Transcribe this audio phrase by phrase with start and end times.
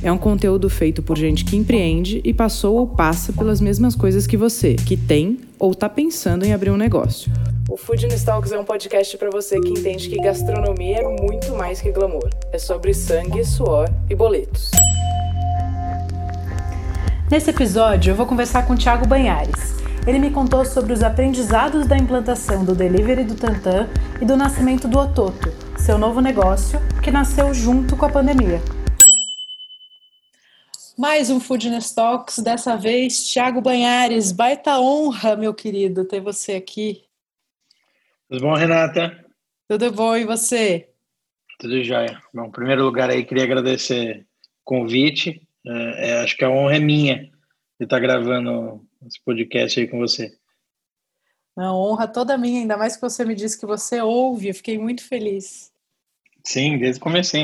[0.00, 4.28] É um conteúdo feito por gente que empreende e passou ou passa pelas mesmas coisas
[4.28, 7.32] que você, que tem ou está pensando em abrir um negócio.
[7.68, 11.80] O Food Talks é um podcast para você que entende que gastronomia é muito mais
[11.80, 12.30] que glamour.
[12.52, 14.70] É sobre sangue, suor e boletos.
[17.28, 19.74] Nesse episódio, eu vou conversar com o Thiago Banhares.
[20.06, 23.88] Ele me contou sobre os aprendizados da implantação do delivery do Tantan
[24.22, 28.62] e do nascimento do Ototo, seu novo negócio, que nasceu junto com a pandemia.
[30.98, 34.32] Mais um Foodness Talks, dessa vez Thiago Banhares.
[34.32, 37.04] Baita honra, meu querido, ter você aqui.
[38.28, 39.24] Tudo bom, Renata?
[39.68, 40.88] Tudo bom, e você?
[41.60, 42.20] Tudo jóia.
[42.34, 44.26] Bom, em primeiro lugar aí, queria agradecer
[44.60, 45.40] o convite.
[45.64, 47.30] É, é, acho que a honra é minha
[47.78, 50.36] de estar gravando esse podcast aí com você.
[51.56, 54.76] Uma honra toda minha, ainda mais que você me disse que você ouve, eu fiquei
[54.76, 55.72] muito feliz.
[56.44, 57.36] Sim, desde o começo.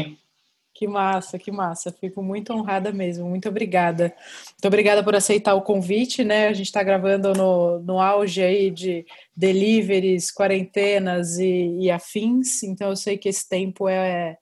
[0.74, 1.92] Que massa, que massa.
[1.92, 3.28] Fico muito honrada mesmo.
[3.28, 4.12] Muito obrigada.
[4.50, 6.48] Muito obrigada por aceitar o convite, né?
[6.48, 12.90] A gente está gravando no, no auge aí de deliveries, quarentenas e, e, afins, então
[12.90, 14.36] eu sei que esse tempo é,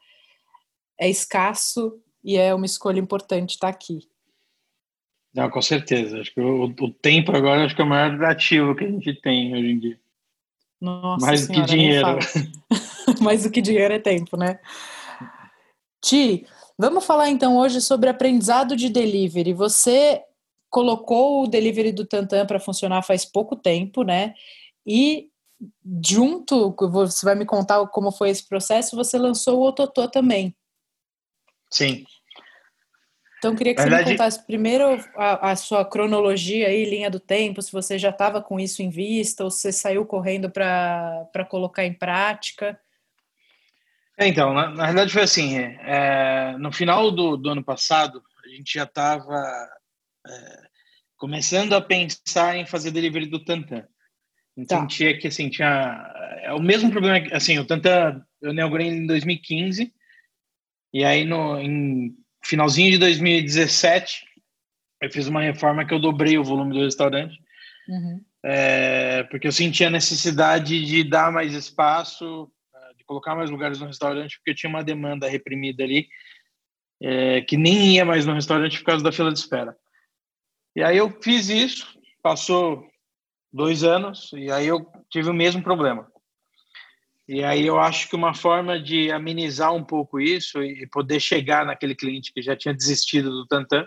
[0.98, 4.08] é escasso e é uma escolha importante estar aqui.
[5.34, 6.19] Não, com certeza.
[6.19, 9.14] Acho que o, o tempo agora acho que é o maior ativo que a gente
[9.20, 10.00] tem hoje em dia.
[10.80, 12.19] Nossa Mais senhora, do que dinheiro.
[13.20, 14.58] Mais do que dinheiro é tempo, né?
[16.03, 19.53] Ti, vamos falar então hoje sobre aprendizado de delivery.
[19.55, 20.22] Você
[20.69, 24.34] colocou o delivery do Tantan para funcionar faz pouco tempo, né?
[24.86, 25.30] E
[26.05, 30.56] junto, você vai me contar como foi esse processo, você lançou o Ototô também.
[31.70, 32.05] Sim.
[33.39, 34.11] Então, queria que você verdade...
[34.11, 34.84] me contasse primeiro
[35.17, 38.89] a, a, sua cronologia aí, linha do tempo, se você já estava com isso em
[38.89, 42.79] vista ou se você saiu correndo para colocar em prática.
[44.18, 48.48] É, então, na, na verdade foi assim, é, no final do, do, ano passado, a
[48.48, 49.68] gente já estava
[50.27, 50.62] é,
[51.17, 53.86] começando a pensar em fazer delivery do Tantan.
[54.56, 54.86] Então, tá.
[54.86, 56.12] tinha que, assim, tinha...
[56.42, 59.95] É o mesmo problema, assim, o Tantan eu inaugurei em 2015,
[60.92, 64.24] e aí no em finalzinho de 2017,
[65.00, 67.40] eu fiz uma reforma que eu dobrei o volume do restaurante,
[67.89, 68.20] uhum.
[68.44, 72.50] é, porque eu sentia a necessidade de dar mais espaço
[73.12, 76.08] colocar mais lugares no restaurante, porque tinha uma demanda reprimida ali,
[77.02, 79.77] é, que nem ia mais no restaurante por causa da fila de espera.
[80.74, 82.86] E aí eu fiz isso, passou
[83.52, 86.11] dois anos, e aí eu tive o mesmo problema.
[87.28, 91.67] E aí eu acho que uma forma de amenizar um pouco isso e poder chegar
[91.67, 93.86] naquele cliente que já tinha desistido do Tantan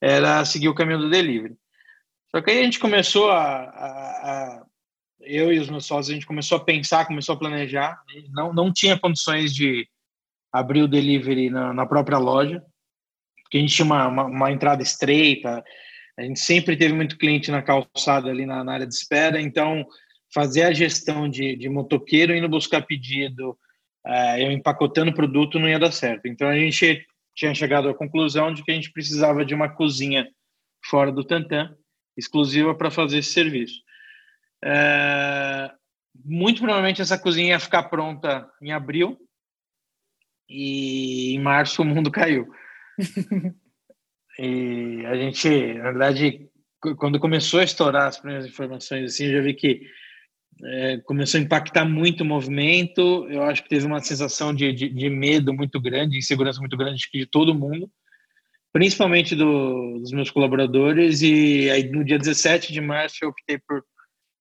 [0.00, 1.56] era seguir o caminho do delivery.
[2.30, 4.66] Só que aí a gente começou a, a, a
[5.20, 8.00] eu e os meus sócios, a gente começou a pensar, começou a planejar.
[8.30, 9.88] Não, não tinha condições de
[10.52, 12.62] abrir o delivery na, na própria loja,
[13.42, 15.62] porque a gente tinha uma, uma, uma, entrada estreita,
[16.18, 19.86] a gente sempre teve muito cliente na calçada ali na, na área de espera, então
[20.32, 23.50] fazer a gestão de, de motoqueiro indo buscar pedido,
[24.06, 26.26] uh, eu empacotando produto não ia dar certo.
[26.26, 30.28] Então a gente tinha chegado à conclusão de que a gente precisava de uma cozinha
[30.84, 31.74] fora do Tantan,
[32.16, 33.80] exclusiva para fazer esse serviço.
[34.64, 35.70] É,
[36.24, 39.16] muito provavelmente essa cozinha ia ficar pronta em abril
[40.48, 42.48] e em março o mundo caiu.
[44.38, 46.48] e a gente, na verdade,
[46.96, 49.82] quando começou a estourar as primeiras informações, assim, eu já vi que
[50.64, 53.26] é, começou a impactar muito o movimento.
[53.30, 56.76] Eu acho que teve uma sensação de, de, de medo muito grande, de insegurança muito
[56.76, 57.90] grande de todo mundo,
[58.72, 61.22] principalmente do, dos meus colaboradores.
[61.22, 63.84] E aí, no dia 17 de março, eu optei por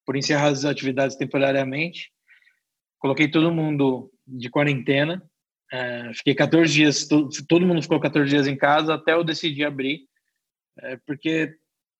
[0.07, 2.13] por encerrar as atividades temporariamente.
[2.97, 5.21] Coloquei todo mundo de quarentena.
[5.69, 9.65] É, fiquei 14 dias, todo, todo mundo ficou 14 dias em casa até eu decidir
[9.65, 10.07] abrir,
[10.79, 11.53] é, porque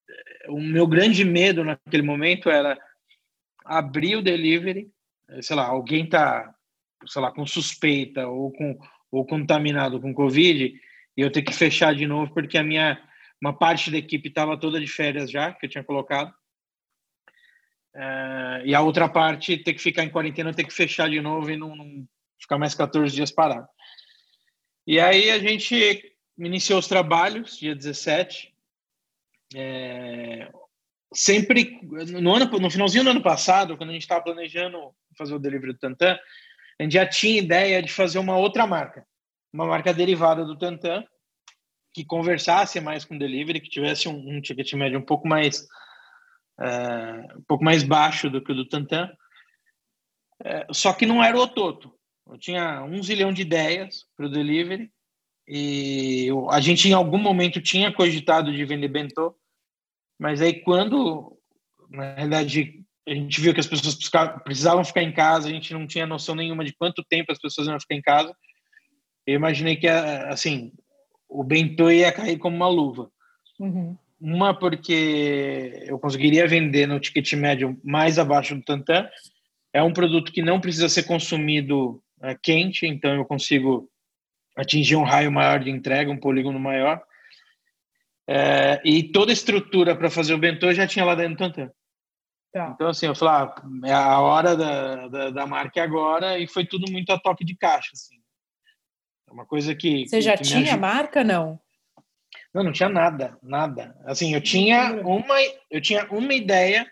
[0.10, 2.80] é, o meu grande medo naquele momento era
[3.66, 4.90] abrir o delivery,
[5.42, 6.56] sei lá, alguém tá,
[7.06, 8.80] sei lá, com suspeita ou com
[9.12, 10.74] ou contaminado com covid
[11.16, 13.02] e eu ter que fechar de novo porque a minha
[13.42, 16.34] uma parte da equipe estava toda de férias já que eu tinha colocado
[18.00, 21.50] é, e a outra parte ter que ficar em quarentena, ter que fechar de novo
[21.50, 22.08] e não, não
[22.40, 23.68] ficar mais 14 dias parado.
[24.86, 28.54] E aí a gente iniciou os trabalhos, dia 17.
[29.56, 30.48] É,
[31.12, 31.80] sempre,
[32.22, 34.78] no, ano, no finalzinho do ano passado, quando a gente estava planejando
[35.18, 36.20] fazer o delivery do Tantan,
[36.80, 39.04] a gente já tinha ideia de fazer uma outra marca,
[39.52, 41.04] uma marca derivada do Tantan,
[41.92, 45.68] que conversasse mais com o delivery, que tivesse um, um ticket médio um pouco mais
[46.60, 49.10] uh, um pouco mais baixo do que o do Tantan.
[50.42, 51.94] Uh, só que não era o Ototo.
[52.30, 54.92] Eu tinha um zilhão de ideias para o delivery
[55.48, 59.34] e eu, a gente em algum momento tinha cogitado de vender bentô,
[60.20, 61.38] mas aí quando
[61.90, 63.98] na realidade a gente viu que as pessoas
[64.44, 67.68] precisavam ficar em casa, a gente não tinha noção nenhuma de quanto tempo as pessoas
[67.68, 68.36] iam ficar em casa.
[69.26, 70.74] Eu imaginei que assim
[71.30, 73.10] o bentô ia cair como uma luva.
[73.58, 73.98] Uhum.
[74.20, 79.08] Uma porque eu conseguiria vender no ticket médio mais abaixo do Tantan.
[79.72, 83.90] É um produto que não precisa ser consumido é, quente, então eu consigo
[84.56, 87.02] atingir um raio maior de entrega, um polígono maior.
[88.28, 91.72] É, e toda a estrutura para fazer o bentô já tinha lá dentro do Tantan.
[92.52, 92.72] Tá.
[92.74, 93.56] Então, assim, eu falei, ah,
[93.86, 97.56] é a hora da, da, da, marca agora, e foi tudo muito a toque de
[97.56, 98.16] caixa, assim.
[99.28, 100.08] É uma coisa que.
[100.08, 101.60] Você já que tinha marca, não?
[102.54, 103.96] Não, não tinha nada, nada.
[104.06, 105.36] Assim, eu tinha uma,
[105.70, 106.90] eu tinha uma ideia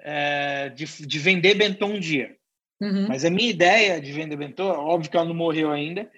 [0.00, 2.36] é, de, de vender bentô um dia.
[2.80, 3.08] Uhum.
[3.08, 6.10] Mas a minha ideia de vender bentô, óbvio que ela não morreu ainda,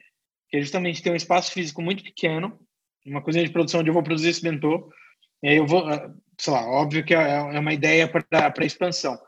[0.48, 2.58] que é justamente ter um espaço físico muito pequeno,
[3.06, 4.90] uma cozinha de produção onde eu vou produzir esse bentô,
[5.42, 9.18] e aí eu vou, ah, sei lá, óbvio que é, é uma ideia para expansão.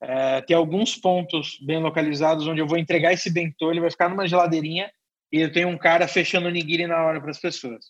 [0.00, 4.08] É, ter alguns pontos bem localizados onde eu vou entregar esse bentô, ele vai ficar
[4.08, 4.90] numa geladeirinha
[5.30, 7.86] e eu tenho um cara fechando o nigiri na hora para as pessoas.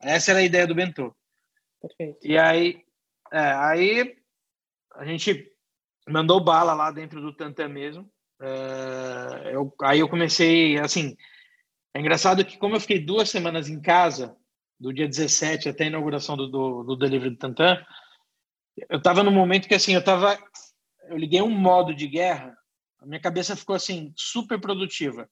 [0.00, 1.14] Essa era a ideia do bentô.
[1.80, 2.18] Perfeito.
[2.22, 2.82] E aí,
[3.32, 4.16] é, aí
[4.94, 5.52] a gente
[6.08, 8.10] mandou bala lá dentro do Tantan mesmo.
[8.40, 11.16] É, eu, aí eu comecei, assim,
[11.94, 14.36] é engraçado que como eu fiquei duas semanas em casa,
[14.78, 17.84] do dia 17 até a inauguração do, do, do delivery do Tantan,
[18.88, 20.38] eu estava no momento que, assim, eu estava,
[21.08, 22.56] eu liguei um modo de guerra,
[22.98, 25.28] a minha cabeça ficou, assim, super produtiva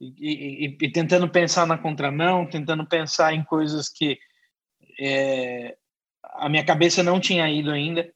[0.00, 4.18] e, e, e, tentando pensar na contramão, tentando pensar em coisas que
[5.00, 5.76] é,
[6.22, 8.10] a minha cabeça não tinha ido ainda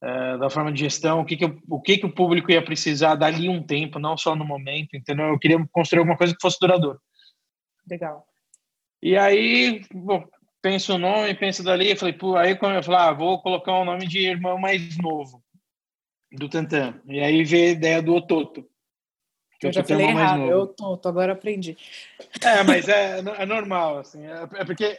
[0.00, 2.64] é, da forma de gestão, o que que, eu, o que que o público ia
[2.64, 5.26] precisar dali um tempo, não só no momento, entendeu?
[5.26, 6.98] Eu queria construir alguma coisa que fosse duradoura.
[7.90, 8.24] Legal.
[9.02, 10.24] E aí, bom,
[10.62, 13.82] penso o nome, penso dali, falei, pô, aí quando eu falei, ah, vou colocar o
[13.82, 15.42] um nome de irmão mais novo
[16.30, 17.00] do Tantan.
[17.06, 18.68] E aí veio a ideia do Ototo.
[19.62, 21.76] Eu, eu já falei errado, eu tô, tô, agora aprendi.
[22.42, 24.98] É, mas é, é normal, assim, é, é porque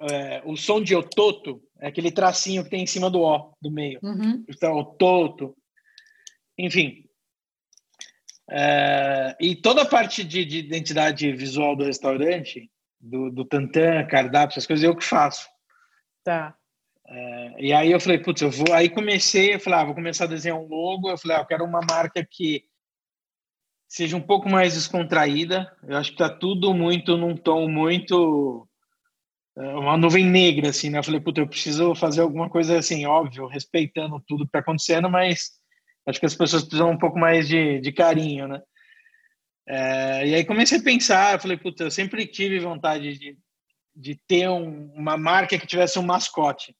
[0.00, 3.70] é, o som de ototo é aquele tracinho que tem em cima do O, do
[3.70, 3.98] meio.
[4.02, 4.44] Uhum.
[4.48, 5.56] Então, ototo.
[6.58, 7.04] Enfim.
[8.50, 12.70] É, e toda a parte de, de, identidade visual do restaurante,
[13.00, 15.48] do, do tantan, cardápio, essas coisas, eu que faço.
[16.22, 16.56] Tá.
[17.08, 18.72] É, e aí eu falei, putz, eu vou.
[18.72, 21.08] Aí comecei, eu falei, ah, vou começar a desenhar um logo.
[21.08, 22.64] Eu falei, ah, eu quero uma marca que
[23.88, 25.70] seja um pouco mais descontraída.
[25.86, 28.68] Eu acho que tá tudo muito num tom muito
[29.56, 30.98] é, uma nuvem negra assim, né?
[30.98, 35.08] Eu falei, puta, eu preciso fazer alguma coisa assim, óbvio, respeitando tudo que tá acontecendo,
[35.08, 35.52] mas
[36.06, 38.60] acho que as pessoas precisam um pouco mais de, de carinho, né?
[39.68, 43.36] É, e aí comecei a pensar, eu falei, puta, eu sempre tive vontade de,
[43.94, 46.76] de ter um, uma marca que tivesse um mascote.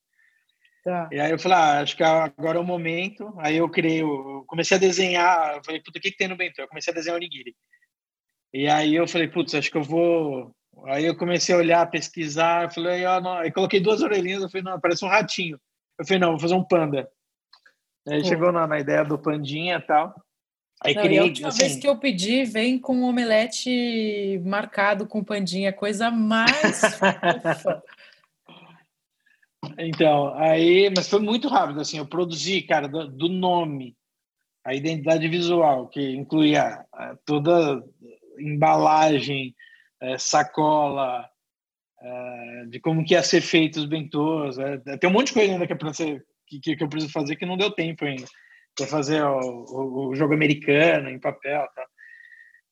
[0.87, 1.09] Tá.
[1.11, 3.35] E aí eu falei, ah, acho que agora é o momento.
[3.38, 6.37] Aí eu criei, eu comecei a desenhar, eu falei, puta, o que, que tem no
[6.37, 6.62] Bentô?
[6.62, 7.56] Eu comecei a desenhar o nigiri.
[8.55, 10.55] E aí eu falei, putz, acho que eu vou...
[10.85, 13.33] Aí eu comecei a olhar, pesquisar, eu falei, ó, não.
[13.33, 15.59] aí coloquei duas orelhinhas, eu falei, não, parece um ratinho.
[15.99, 17.11] Eu falei, não, vou fazer um panda.
[18.09, 18.28] Aí Pô.
[18.28, 20.14] chegou na, na, ideia do pandinha e tal.
[20.85, 25.05] Aí não, criei, a última assim, vez que eu pedi, vem com um omelete marcado
[25.05, 26.81] com pandinha, coisa mais
[29.79, 33.97] Então, aí, mas foi muito rápido, assim, eu produzi, cara, do, do nome,
[34.65, 36.85] a identidade visual, que incluía
[37.25, 37.83] toda
[38.39, 39.55] embalagem,
[40.01, 41.29] é, sacola,
[42.01, 45.53] é, de como que ia ser feito os bentôs, é, tem um monte de coisa
[45.53, 48.27] ainda que, é ser, que, que, eu preciso fazer que não deu tempo ainda,
[48.75, 51.87] para fazer o, o, o, jogo americano em papel, tá?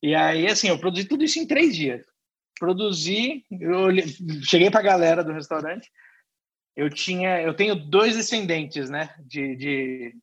[0.03, 2.05] E aí, assim, eu produzi tudo isso em três dias.
[2.59, 3.89] Produzi, eu
[4.43, 5.91] cheguei para a galera do restaurante,
[6.77, 10.17] eu tinha, eu tenho dois descendentes, né, de, de,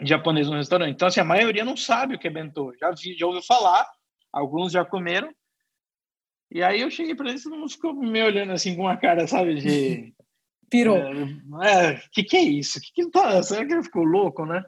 [0.00, 0.94] de japonês no restaurante.
[0.94, 2.74] Então, assim, a maioria não sabe o que é bentô.
[2.78, 3.88] Já vi, já ouviu falar,
[4.32, 5.34] alguns já comeram.
[6.50, 9.26] E aí eu cheguei para eles, todo mundo ficou me olhando assim com uma cara,
[9.26, 10.14] sabe, de
[10.70, 10.98] pirou.
[11.62, 12.80] É, é, que que é isso?
[12.80, 14.62] Que que tá, será que ele ficou louco, né?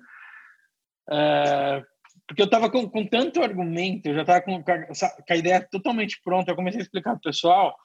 [1.11, 1.85] É,
[2.27, 5.37] porque eu tava com, com tanto argumento, eu já tava com, com, a, com a
[5.37, 7.77] ideia totalmente pronta, eu comecei a explicar pro pessoal,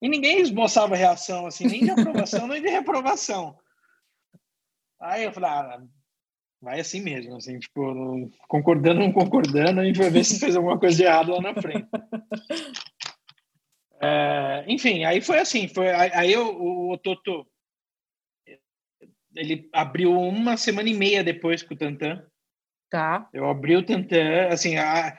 [0.00, 3.58] e ninguém esboçava reação, assim, nem de aprovação, nem de reprovação.
[5.00, 5.82] Aí eu falei, ah,
[6.60, 10.56] vai assim mesmo, assim, tipo, concordando ou não concordando, a gente vai ver se fez
[10.56, 11.88] alguma coisa de errado lá na frente.
[14.02, 17.46] É, enfim, aí foi assim, foi aí o, o Toto
[19.34, 22.24] ele abriu uma semana e meia depois com o Tantan.
[22.90, 23.28] Tá.
[23.32, 25.16] Eu abri o Tantan, assim, a,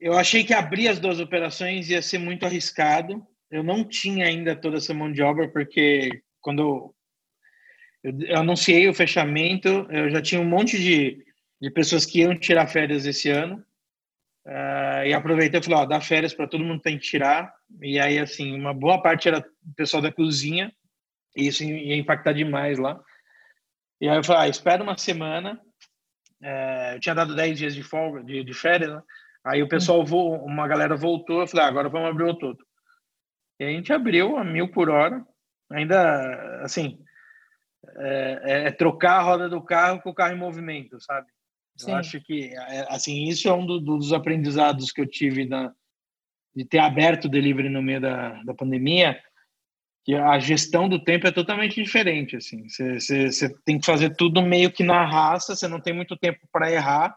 [0.00, 3.24] eu achei que abrir as duas operações ia ser muito arriscado.
[3.50, 6.94] Eu não tinha ainda toda essa mão de obra, porque quando
[8.02, 11.24] eu, eu anunciei o fechamento, eu já tinha um monte de,
[11.60, 13.64] de pessoas que iam tirar férias esse ano.
[14.46, 17.52] Uh, e aproveitei e falei, ó, dá férias para todo mundo tem que tirar.
[17.82, 20.72] E aí, assim, uma boa parte era o pessoal da cozinha,
[21.36, 22.98] e isso ia impactar demais lá.
[24.00, 25.60] E aí eu falei, ah, espera uma semana.
[26.42, 29.02] É, eu tinha dado 10 dias de folga, de, de férias, né?
[29.44, 30.04] Aí o pessoal,
[30.44, 32.58] uma galera voltou, eu falei, ah, agora vamos abrir o todo.
[33.58, 35.26] E a gente abriu a mil por hora,
[35.70, 36.98] ainda, assim,
[37.96, 41.26] é, é, é trocar a roda do carro com o carro em movimento, sabe?
[41.76, 41.90] Sim.
[41.90, 45.72] Eu acho que, é, assim, isso é um do, dos aprendizados que eu tive na,
[46.54, 49.20] de ter aberto o delivery no meio da, da pandemia,
[50.04, 52.66] que a gestão do tempo é totalmente diferente, assim.
[52.68, 56.72] Você tem que fazer tudo meio que na raça, você não tem muito tempo para
[56.72, 57.16] errar,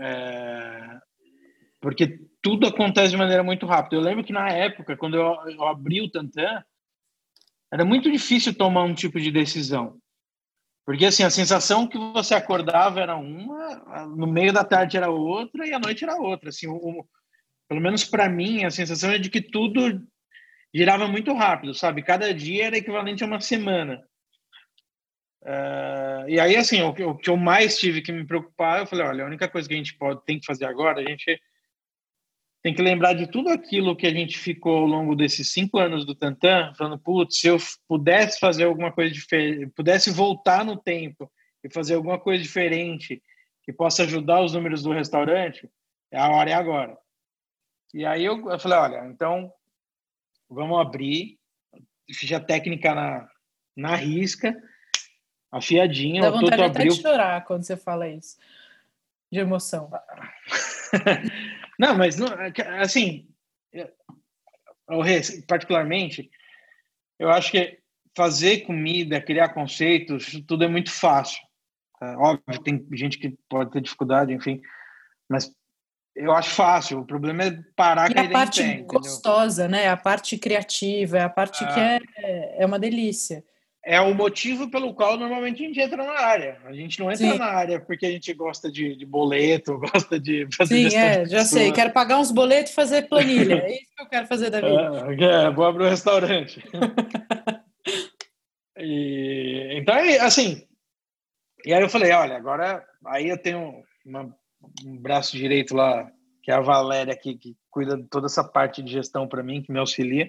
[0.00, 0.98] é,
[1.80, 3.96] porque tudo acontece de maneira muito rápida.
[3.96, 6.62] Eu lembro que na época, quando eu, eu abri o Tantan,
[7.72, 9.98] era muito difícil tomar um tipo de decisão.
[10.84, 15.66] Porque assim, a sensação que você acordava era uma, no meio da tarde era outra
[15.66, 16.50] e à noite era outra.
[16.50, 17.04] Assim, o,
[17.68, 20.00] pelo menos para mim, a sensação é de que tudo
[20.72, 22.00] girava muito rápido, sabe?
[22.00, 24.00] Cada dia era equivalente a uma semana.
[25.42, 29.04] Uh, e aí, assim, o, o, que eu mais tive que me preocupar, eu falei,
[29.04, 31.40] olha, a única coisa que a gente pode, tem que fazer agora, a gente
[32.62, 36.04] tem que lembrar de tudo aquilo que a gente ficou ao longo desses cinco anos
[36.04, 41.30] do Tantan, falando, putz, se eu pudesse fazer alguma coisa diferente, pudesse voltar no tempo
[41.62, 43.22] e fazer alguma coisa diferente
[43.62, 45.68] que possa ajudar os números do restaurante,
[46.12, 46.96] a hora é agora.
[47.94, 49.52] E aí eu, eu falei, olha, então
[50.48, 51.38] vamos abrir,
[52.12, 53.28] ficha técnica na,
[53.76, 54.56] na risca,
[55.50, 56.22] afiadinho.
[56.22, 56.92] Dá vontade abriu...
[56.92, 58.36] de chorar quando você fala isso,
[59.30, 59.90] de emoção.
[61.78, 62.28] Não, mas não,
[62.80, 63.28] assim,
[65.46, 66.30] particularmente,
[67.18, 67.78] eu acho que
[68.16, 71.38] fazer comida, criar conceitos, tudo é muito fácil.
[72.02, 74.60] É, óbvio, tem gente que pode ter dificuldade, enfim,
[75.28, 75.50] mas
[76.14, 77.00] eu acho fácil.
[77.00, 79.88] O problema é parar e a parte pé, gostosa, né?
[79.88, 81.74] A parte criativa, a parte ah.
[81.74, 83.44] que é, é uma delícia
[83.86, 86.58] é o motivo pelo qual normalmente a gente entra na área.
[86.64, 87.38] A gente não entra Sim.
[87.38, 90.90] na área porque a gente gosta de, de boleto, gosta de fazer.
[90.90, 91.70] Sim, é, já sei.
[91.70, 93.62] Quero pagar uns boletos e fazer planilha.
[93.62, 95.24] É isso que eu quero fazer da vida.
[95.24, 96.60] É, é vou abrir um restaurante.
[98.76, 100.66] e, então, assim.
[101.64, 102.84] E aí eu falei: olha, agora.
[103.06, 104.36] Aí eu tenho uma,
[104.84, 106.10] um braço direito lá,
[106.42, 109.62] que é a Valéria, que, que cuida de toda essa parte de gestão para mim,
[109.62, 110.28] que me auxilia.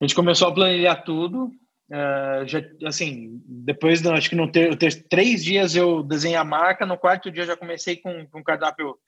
[0.00, 1.52] A gente começou a planilhar tudo,
[1.90, 6.44] Uh, já, assim, depois, do, acho que no ter, ter, três dias eu desenhei a
[6.44, 8.98] marca, no quarto dia já comecei com, com cardápio.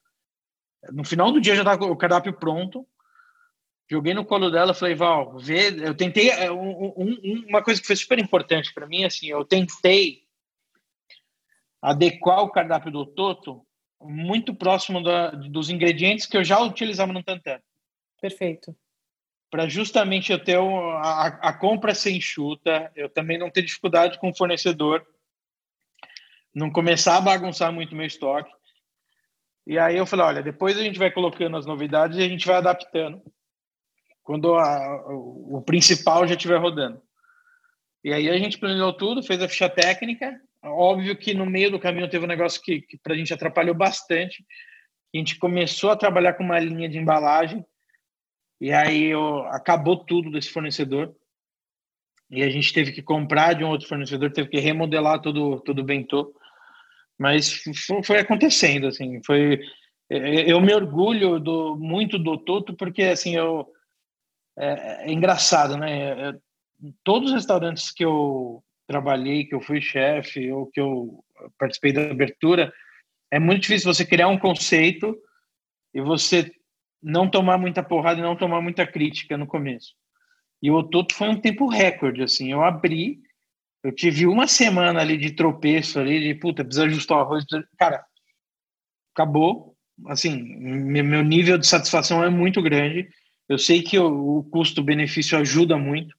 [0.92, 2.87] No final do dia já estava o cardápio pronto.
[3.90, 5.68] Joguei no colo dela, falei, Val, vê.
[5.68, 6.28] Eu tentei.
[6.28, 10.25] É, um, um, uma coisa que foi super importante para mim, assim, eu tentei
[11.80, 13.64] adequar o cardápio do Toto
[14.00, 17.61] muito próximo da, dos ingredientes que eu já utilizava no Tantan.
[18.21, 18.76] Perfeito
[19.57, 24.29] para justamente eu ter a, a, compra ser enxuta, eu também não ter dificuldade com
[24.29, 25.03] o fornecedor,
[26.55, 28.53] não começar a bagunçar muito meu estoque.
[29.67, 32.47] E aí eu falei, olha, depois a gente vai colocando as novidades e a gente
[32.47, 33.23] vai adaptando
[34.23, 37.01] quando a, o, o principal já estiver rodando.
[38.05, 40.39] E aí a gente planejou tudo, fez a ficha técnica.
[40.63, 43.75] Óbvio que no meio do caminho teve um negócio que, que para a gente atrapalhou
[43.75, 44.45] bastante.
[45.15, 47.65] A gente começou a trabalhar com uma linha de embalagem
[48.61, 51.15] e aí eu, acabou tudo desse fornecedor.
[52.31, 55.79] E a gente teve que comprar de um outro fornecedor, teve que remodelar todo, todo
[55.81, 56.35] o bentô.
[57.19, 57.63] Mas
[58.05, 59.61] foi acontecendo, assim, foi...
[60.09, 63.67] Eu me orgulho do, muito do Toto, porque, assim, eu...
[64.59, 66.29] É, é engraçado, né?
[66.31, 66.35] É,
[67.05, 71.25] todos os restaurantes que eu trabalhei, que eu fui chefe, ou que eu
[71.59, 72.73] participei da abertura,
[73.31, 75.17] é muito difícil você criar um conceito
[75.93, 76.51] e você
[77.07, 79.95] não tomar muita porrada e não tomar muita crítica no começo.
[80.61, 83.21] E o Ototo foi um tempo recorde, assim, eu abri,
[83.85, 87.69] eu tive uma semana ali de tropeço ali, de puta, precisa ajustar o arroz, precisa...
[87.79, 88.05] cara,
[89.15, 89.77] acabou,
[90.09, 93.09] assim, meu nível de satisfação é muito grande,
[93.49, 96.13] eu sei que o, o custo-benefício ajuda muito,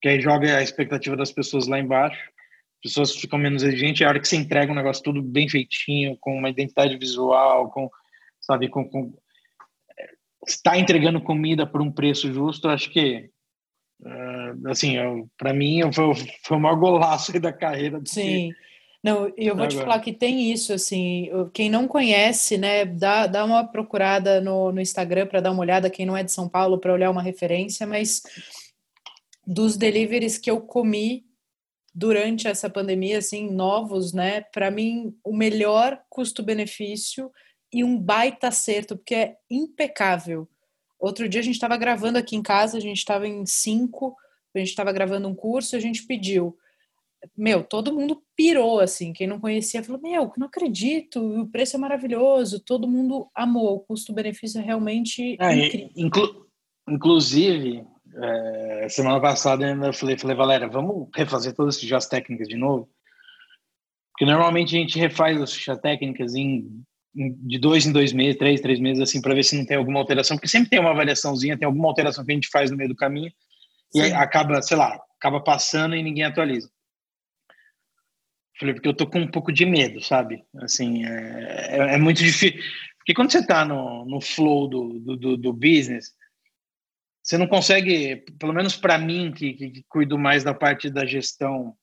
[0.00, 2.30] que aí joga a expectativa das pessoas lá embaixo,
[2.76, 6.16] as pessoas ficam menos exigentes, a hora que você entrega um negócio tudo bem feitinho,
[6.20, 7.90] com uma identidade visual, com,
[8.40, 9.12] sabe, com, com
[10.46, 13.30] está entregando comida por um preço justo, acho que
[14.02, 14.96] uh, assim,
[15.36, 18.00] para mim foi, foi o maior golaço da carreira.
[18.04, 18.50] Sim.
[18.50, 18.56] Que,
[19.02, 23.44] não, eu vou te falar que tem isso, assim, quem não conhece, né, dá, dá
[23.44, 26.78] uma procurada no, no Instagram para dar uma olhada, quem não é de São Paulo,
[26.78, 28.22] para olhar uma referência, mas
[29.44, 31.24] dos deliveries que eu comi
[31.92, 37.28] durante essa pandemia, assim, novos, né, para mim, o melhor custo-benefício
[37.72, 40.48] e um baita acerto, porque é impecável.
[40.98, 44.16] Outro dia a gente estava gravando aqui em casa, a gente estava em cinco,
[44.54, 46.56] a gente estava gravando um curso, a gente pediu
[47.36, 49.12] meu, todo mundo pirou, assim.
[49.12, 53.80] Quem não conhecia falou: Meu, não acredito, o preço é maravilhoso, todo mundo amou, o
[53.80, 55.90] custo-benefício é realmente é, incrível.
[55.96, 56.42] Inclu
[56.88, 57.86] inclusive,
[58.16, 62.90] é, semana passada eu falei, falei, Valéria, vamos refazer todas as fichas técnicas de novo?
[64.10, 66.82] Porque normalmente a gente refaz as fichas técnicas em,
[67.14, 69.98] de dois em dois meses, três, três meses, assim, para ver se não tem alguma
[69.98, 72.88] alteração, porque sempre tem uma variaçãozinha, tem alguma alteração que a gente faz no meio
[72.88, 73.32] do caminho
[73.92, 74.00] Sim.
[74.00, 76.70] e acaba, sei lá, acaba passando e ninguém atualiza.
[78.58, 80.44] Falei, porque eu tô com um pouco de medo, sabe?
[80.56, 82.60] Assim, é, é, é muito difícil.
[82.98, 86.12] Porque quando você tá no, no flow do, do, do business,
[87.22, 91.74] você não consegue, pelo menos para mim, que, que, cuido mais da parte da gestão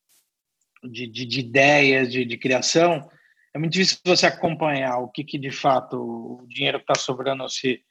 [0.84, 3.10] de, de, de ideias, de, de, criação,
[3.54, 7.48] é muito difícil você acompanhar o que, que de fato o dinheiro que está sobrando,
[7.50, 7.82] se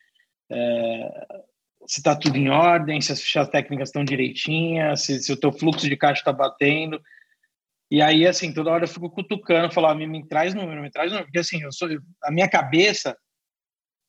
[0.51, 1.27] é,
[1.87, 5.53] se está tudo em ordem, se as fichas técnicas estão direitinhas, se, se o teu
[5.53, 7.01] fluxo de caixa está batendo.
[7.91, 11.11] E aí, assim, toda hora eu fico cutucando, falar, me, me traz número, me traz
[11.11, 11.89] número, porque assim, eu sou,
[12.23, 13.17] a minha cabeça,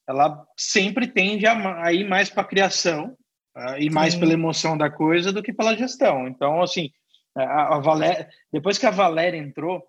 [0.08, 3.16] ela sempre tende a, a ir mais para a criação,
[3.56, 6.28] uh, e mais pela emoção da coisa do que pela gestão.
[6.28, 6.92] Então, assim,
[7.36, 9.86] a, a Valéria, depois que a Valéria entrou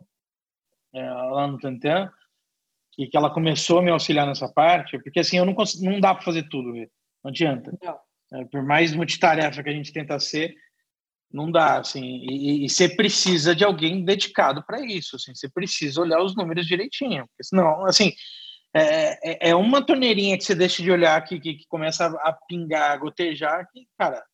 [0.95, 2.11] é, lá no Tantan,
[2.99, 6.01] e que ela começou a me auxiliar nessa parte, porque assim, eu não consigo, não
[6.01, 7.73] dá para fazer tudo, não adianta.
[7.83, 7.99] Não.
[8.33, 10.55] É, por mais multitarefa que a gente tenta ser,
[11.33, 16.01] não dá, assim, e, e você precisa de alguém dedicado para isso, assim, você precisa
[16.01, 18.13] olhar os números direitinho, porque senão, assim,
[18.75, 22.29] é, é, é uma torneirinha que você deixa de olhar que, que, que começa a,
[22.29, 24.25] a, pingar, a gotejar, que, cara,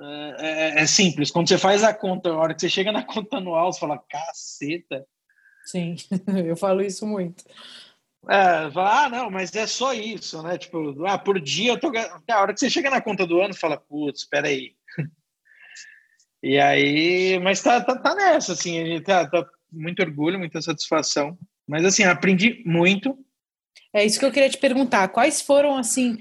[0.00, 1.30] é, é, é, simples.
[1.30, 4.02] Quando você faz a conta, a hora que você chega na conta anual, você fala,
[4.08, 5.04] caceta.
[5.64, 5.96] Sim,
[6.46, 7.44] eu falo isso muito.
[8.28, 10.56] É, fala, ah, não, mas é só isso, né?
[10.56, 11.90] Tipo, ah, por dia eu tô.
[12.30, 14.74] A hora que você chega na conta do ano, fala, putz, espera aí.
[16.44, 20.60] E aí, mas tá, tá, tá nessa, assim, a gente tá, tá muito orgulho, muita
[20.60, 21.38] satisfação.
[21.68, 23.16] Mas assim, aprendi muito.
[23.94, 25.06] É isso que eu queria te perguntar.
[25.06, 26.18] Quais foram, assim,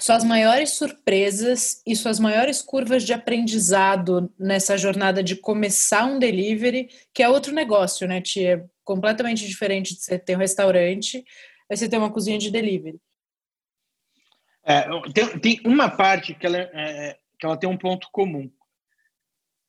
[0.00, 6.88] suas maiores surpresas e suas maiores curvas de aprendizado nessa jornada de começar um delivery,
[7.12, 8.54] que é outro negócio, né, Tia?
[8.54, 11.24] É completamente diferente de você ter um restaurante,
[11.70, 12.98] aí você ter uma cozinha de delivery.
[14.64, 18.50] É, tem, tem uma parte que ela, é, é que ela tem um ponto comum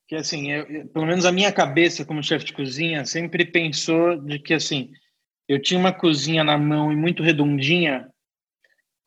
[0.10, 4.40] que assim, eu, pelo menos a minha cabeça como chefe de cozinha sempre pensou de
[4.40, 4.92] que assim,
[5.48, 8.10] eu tinha uma cozinha na mão e muito redondinha,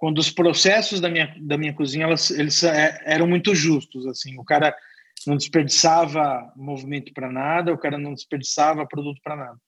[0.03, 4.37] quando os processos da minha da minha cozinha elas, eles é, eram muito justos, assim,
[4.37, 4.77] o cara
[5.25, 9.59] não desperdiçava movimento para nada, o cara não desperdiçava produto para nada.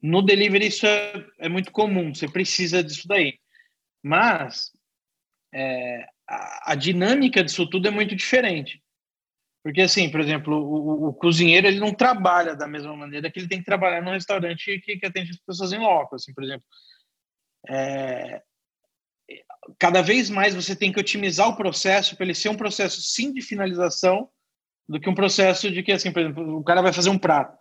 [0.00, 3.40] No delivery isso é, é, muito comum, você precisa disso daí.
[4.00, 4.70] Mas
[5.52, 8.80] é, a, a dinâmica disso tudo é muito diferente.
[9.64, 13.48] Porque, assim, por exemplo, o, o, cozinheiro ele não trabalha da mesma maneira que ele
[13.48, 16.14] tem que trabalhar num restaurante que, que atende as pessoas em loco.
[16.14, 16.64] Assim, por exemplo,
[17.68, 18.40] é,
[19.78, 23.32] cada vez mais você tem que otimizar o processo para ele ser um processo, sim,
[23.32, 24.28] de finalização,
[24.88, 27.56] do que um processo de que, assim, por exemplo, o cara vai fazer um prato.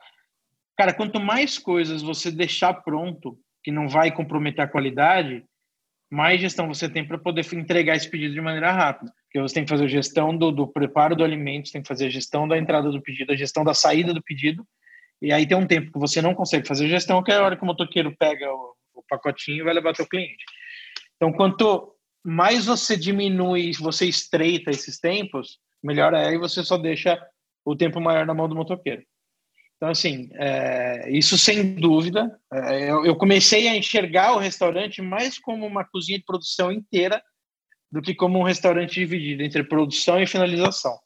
[0.77, 5.43] Cara, quanto mais coisas você deixar pronto, que não vai comprometer a qualidade,
[6.11, 9.11] mais gestão você tem para poder entregar esse pedido de maneira rápida.
[9.25, 12.07] Porque você tem que fazer a gestão do, do preparo do alimento, tem que fazer
[12.07, 14.65] a gestão da entrada do pedido, a gestão da saída do pedido,
[15.21, 17.55] e aí tem um tempo que você não consegue fazer gestão, que é a hora
[17.55, 20.43] que o motoqueiro pega o, o pacotinho e vai levar o cliente.
[21.17, 27.19] Então, quanto mais você diminui, você estreita esses tempos, melhor é, e você só deixa
[27.65, 29.03] o tempo maior na mão do motoqueiro.
[29.77, 32.37] Então, assim, é, isso sem dúvida.
[32.51, 37.23] É, eu, eu, comecei a enxergar o restaurante mais como uma cozinha de produção inteira
[37.89, 40.99] do que como um restaurante dividido entre produção e finalização.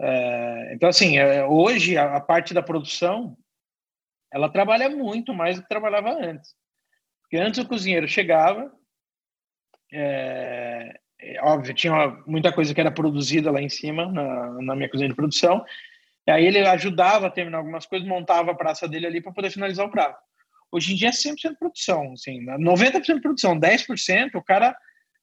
[0.00, 3.36] É, então, assim, é, hoje a, a, parte da produção
[4.32, 6.54] ela trabalha muito mais do que trabalhava antes.
[7.22, 8.72] Porque antes o cozinheiro chegava,
[9.92, 14.88] é, é óbvio, tinha muita coisa que era produzida lá em cima, na, na minha
[14.88, 15.64] cozinha de produção,
[16.26, 19.50] e aí ele ajudava a terminar algumas coisas, montava a praça dele ali para poder
[19.50, 20.18] finalizar o prato.
[20.72, 24.76] Hoje em dia é 100% produção, assim, 90% produção, 10% o cara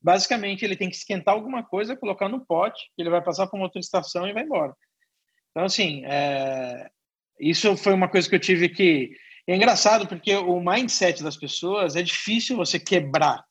[0.04, 3.65] basicamente ele tem que esquentar alguma coisa, colocar no pote, ele vai passar para uma
[3.65, 4.76] outra estação e vai embora.
[5.52, 6.89] Então, assim, é...
[7.39, 9.15] isso foi uma coisa que eu tive que.
[9.47, 13.43] É engraçado porque o mindset das pessoas é difícil você quebrar,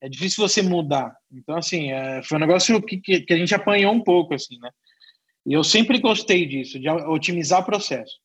[0.00, 1.16] é difícil você mudar.
[1.32, 2.22] Então, assim, é...
[2.22, 4.70] foi um negócio que, que, a gente apanhou um pouco, assim, né?
[5.46, 8.18] E eu sempre gostei disso, de otimizar o processo.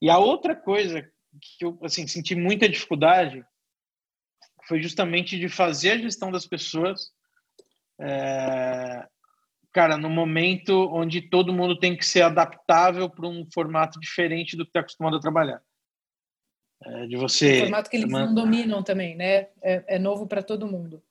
[0.00, 3.44] E a outra coisa que eu assim senti muita dificuldade
[4.66, 7.10] foi justamente de fazer a gestão das pessoas,
[8.00, 9.06] é,
[9.72, 14.64] cara, no momento onde todo mundo tem que ser adaptável para um formato diferente do
[14.64, 15.60] que está acostumado a trabalhar.
[16.82, 17.58] É, de você.
[17.58, 19.48] Um formato que eles não dominam também, né?
[19.62, 21.02] É, é novo para todo mundo.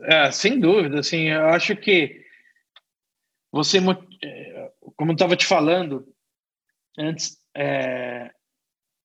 [0.00, 2.24] É, sem dúvida, assim, eu acho que
[3.52, 3.78] você,
[4.22, 6.06] é, como eu estava te falando
[6.98, 8.30] antes, é,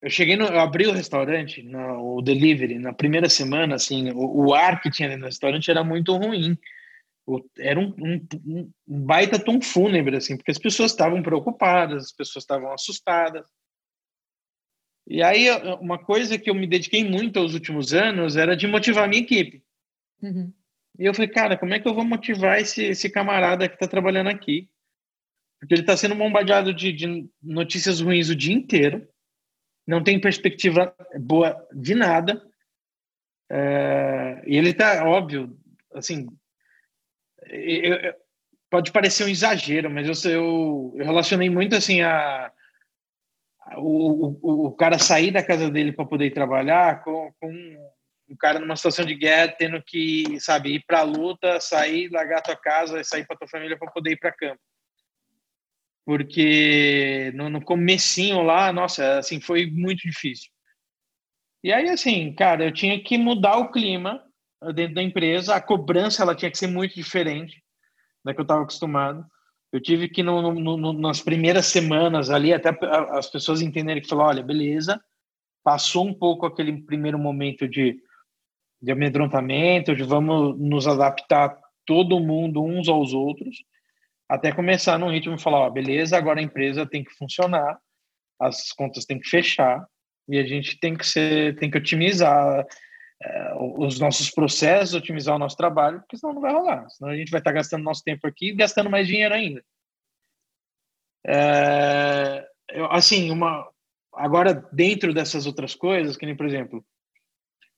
[0.02, 4.48] eu cheguei no, eu abri o restaurante, no, o delivery, na primeira semana, assim, o,
[4.48, 6.58] o ar que tinha no restaurante era muito ruim.
[7.28, 12.12] O, era um, um, um baita tom fúnebre, assim, porque as pessoas estavam preocupadas, as
[12.12, 13.46] pessoas estavam assustadas.
[15.10, 15.50] E aí,
[15.82, 19.24] uma coisa que eu me dediquei muito aos últimos anos era de motivar a minha
[19.24, 19.64] equipe.
[20.22, 20.54] Uhum.
[21.00, 23.88] E eu falei, cara, como é que eu vou motivar esse, esse camarada que está
[23.88, 24.70] trabalhando aqui?
[25.60, 29.08] Porque ele está sendo bombardeado de, de notícias ruins o dia inteiro
[29.90, 32.40] não tem perspectiva boa de nada.
[33.50, 35.58] É, e ele está, óbvio,
[35.96, 36.28] assim,
[37.48, 38.14] eu, eu,
[38.70, 42.54] pode parecer um exagero, mas eu, eu, eu relacionei muito assim a, a
[43.78, 47.50] o, o, o, cara sair da casa dele para poder trabalhar com, com
[48.30, 52.42] um cara numa situação de guerra tendo que, sabe, ir para a luta, sair, largar
[52.42, 54.60] tua casa sair para tua família para poder ir para campo
[56.10, 60.50] porque no, no comecinho lá, nossa, assim, foi muito difícil.
[61.64, 64.20] E aí, assim, cara, eu tinha que mudar o clima
[64.74, 67.64] dentro da empresa, a cobrança ela tinha que ser muito diferente
[68.26, 69.24] da que eu estava acostumado.
[69.72, 72.70] Eu tive que, no, no, no, nas primeiras semanas ali, até
[73.12, 75.00] as pessoas entenderem que falou, olha, beleza,
[75.64, 78.02] passou um pouco aquele primeiro momento de,
[78.82, 83.58] de amedrontamento, de vamos nos adaptar todo mundo uns aos outros,
[84.28, 87.80] até começar num ritmo e falar, ó, beleza, agora a empresa tem que funcionar,
[88.40, 89.86] as contas têm que fechar
[90.28, 92.66] e a gente tem que ser, tem que otimizar
[93.22, 97.16] é, os nossos processos, otimizar o nosso trabalho, porque senão não vai rolar, senão a
[97.16, 99.64] gente vai estar gastando nosso tempo aqui e gastando mais dinheiro ainda.
[101.26, 102.48] É,
[102.90, 103.68] assim, uma
[104.14, 106.84] agora dentro dessas outras coisas, que nem por exemplo,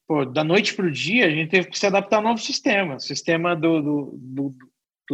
[0.07, 2.99] pô, da noite para o dia a gente teve que se adaptar ao novo sistema,
[2.99, 4.55] sistema do, do, do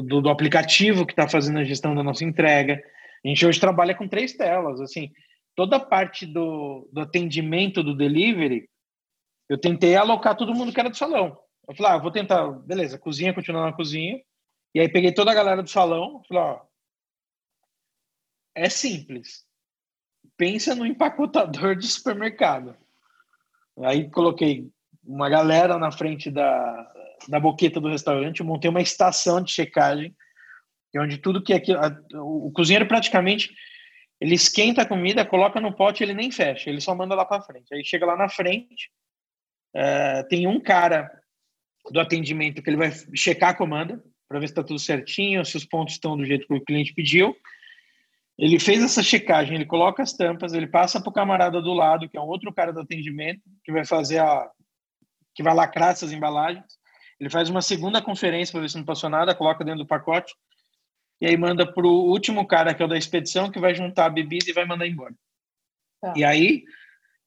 [0.02, 2.82] do, do aplicativo que está fazendo a gestão da nossa entrega.
[3.24, 5.12] A gente hoje trabalha com três telas, assim,
[5.56, 8.70] toda a parte do, do atendimento do delivery,
[9.50, 11.38] eu tentei alocar todo mundo que era do salão.
[11.68, 14.22] Eu falei, ah, vou tentar, beleza, cozinha, continuar na cozinha.
[14.74, 16.62] E aí peguei toda a galera do salão, falei, ó,
[18.56, 19.46] é simples.
[20.36, 22.76] Pensa no empacotador de supermercado.
[23.84, 24.70] Aí coloquei
[25.04, 26.94] uma galera na frente da,
[27.28, 30.16] da boqueta do restaurante, montei uma estação de checagem,
[30.96, 31.80] onde tudo que é aquilo,
[32.16, 33.54] o cozinheiro praticamente
[34.20, 37.42] ele esquenta a comida, coloca no pote, ele nem fecha, ele só manda lá para
[37.42, 37.72] frente.
[37.74, 38.92] Aí chega lá na frente,
[39.78, 41.08] é, tem um cara
[41.92, 45.56] do atendimento que ele vai checar a comanda para ver se está tudo certinho, se
[45.56, 47.36] os pontos estão do jeito que o cliente pediu.
[48.38, 52.10] Ele fez essa checagem, ele coloca as tampas, ele passa para o camarada do lado,
[52.10, 54.50] que é um outro cara do atendimento, que vai fazer a.
[55.36, 56.66] que vai lacrar essas embalagens.
[57.20, 60.34] Ele faz uma segunda conferência para ver se não passou nada, coloca dentro do pacote
[61.20, 64.06] e aí manda para o último cara, que é o da expedição, que vai juntar
[64.06, 65.13] a bebida e vai mandar embora.
[66.02, 66.13] Tá.
[66.16, 66.63] E aí,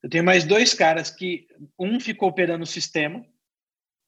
[0.03, 3.25] eu tenho mais dois caras que um ficou operando o sistema,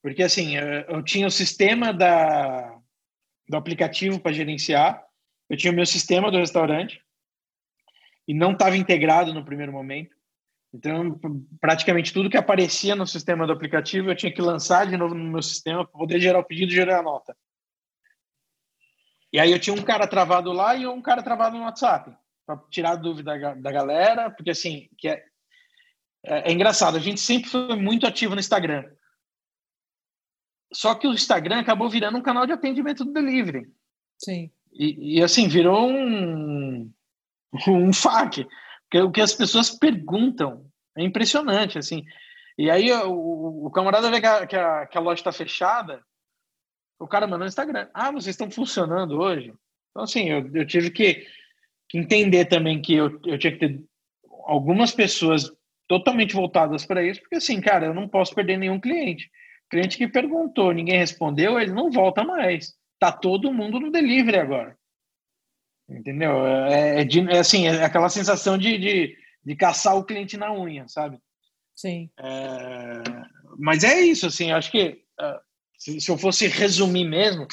[0.02, 2.78] porque assim, eu tinha o sistema da,
[3.48, 5.04] do aplicativo para gerenciar,
[5.50, 7.02] eu tinha o meu sistema do restaurante,
[8.28, 10.16] e não estava integrado no primeiro momento.
[10.74, 11.20] Então,
[11.60, 15.32] praticamente tudo que aparecia no sistema do aplicativo eu tinha que lançar de novo no
[15.32, 17.38] meu sistema para poder gerar o pedido e gerar a nota.
[19.32, 22.58] E aí eu tinha um cara travado lá e um cara travado no WhatsApp, para
[22.70, 25.24] tirar a dúvida da galera, porque assim, que é,
[26.26, 28.86] é, é engraçado, a gente sempre foi muito ativo no Instagram.
[30.74, 33.72] Só que o Instagram acabou virando um canal de atendimento do delivery.
[34.18, 34.52] Sim.
[34.72, 36.92] E, e assim, virou um,
[37.68, 38.48] um FAQ.
[38.84, 40.66] Porque o que as pessoas perguntam
[40.98, 42.04] é impressionante, assim.
[42.58, 46.04] E aí o, o camarada vê que a, que a, que a loja está fechada,
[47.00, 47.90] o cara manda no Instagram.
[47.94, 49.54] Ah, vocês estão funcionando hoje?
[49.92, 51.26] Então, assim, eu, eu tive que,
[51.90, 53.84] que entender também que eu, eu tinha que ter
[54.46, 55.52] algumas pessoas
[55.88, 59.30] totalmente voltadas para isso, porque assim, cara, eu não posso perder nenhum cliente.
[59.70, 62.74] cliente que perguntou, ninguém respondeu, ele não volta mais.
[63.00, 64.78] Tá todo mundo no delivery agora.
[65.90, 66.46] Entendeu?
[66.48, 70.54] É, é, de, é assim, é aquela sensação de, de, de, caçar o cliente na
[70.54, 71.20] unha, sabe?
[71.76, 72.10] Sim.
[72.18, 73.04] É,
[73.60, 75.04] mas é isso, assim, acho que
[75.78, 77.46] se, se, eu fosse resumir mesmo,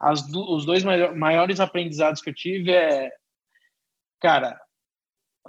[0.00, 3.10] as, os dois maiores aprendizados que eu tive é,
[4.20, 4.60] cara,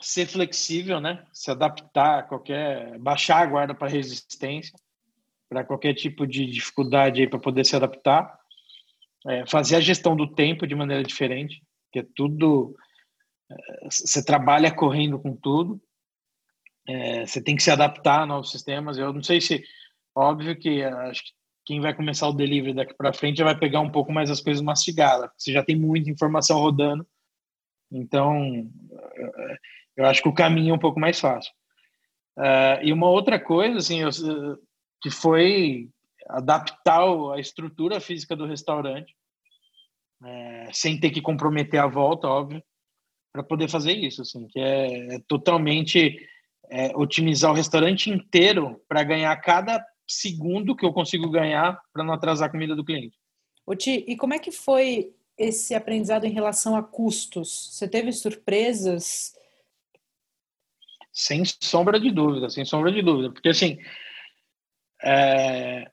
[0.01, 1.25] ser flexível, né?
[1.31, 4.73] Se adaptar a qualquer, baixar a guarda para resistência,
[5.49, 8.39] para qualquer tipo de dificuldade aí para poder se adaptar,
[9.27, 12.75] é, fazer a gestão do tempo de maneira diferente, que é tudo,
[13.51, 15.79] é, você trabalha correndo com tudo,
[16.87, 18.97] é, você tem que se adaptar a novos sistemas.
[18.97, 19.63] Eu não sei se,
[20.15, 21.31] óbvio que acho que
[21.65, 24.41] quem vai começar o delivery daqui para frente já vai pegar um pouco mais as
[24.41, 27.07] coisas mastigadas, você já tem muita informação rodando,
[27.91, 28.69] então
[29.95, 31.51] eu acho que o caminho é um pouco mais fácil.
[32.37, 34.09] Uh, e uma outra coisa, assim, eu,
[35.01, 35.89] que foi
[36.27, 37.03] adaptar
[37.33, 39.15] a estrutura física do restaurante,
[40.23, 42.63] é, sem ter que comprometer a volta, óbvio,
[43.31, 46.17] para poder fazer isso, assim, que é, é totalmente
[46.69, 52.13] é, otimizar o restaurante inteiro para ganhar cada segundo que eu consigo ganhar para não
[52.13, 53.17] atrasar a comida do cliente.
[53.65, 57.69] Oti, e como é que foi esse aprendizado em relação a custos?
[57.71, 59.33] Você teve surpresas?
[61.13, 63.31] Sem sombra de dúvida, sem sombra de dúvida.
[63.31, 63.77] Porque, assim,
[65.03, 65.89] é...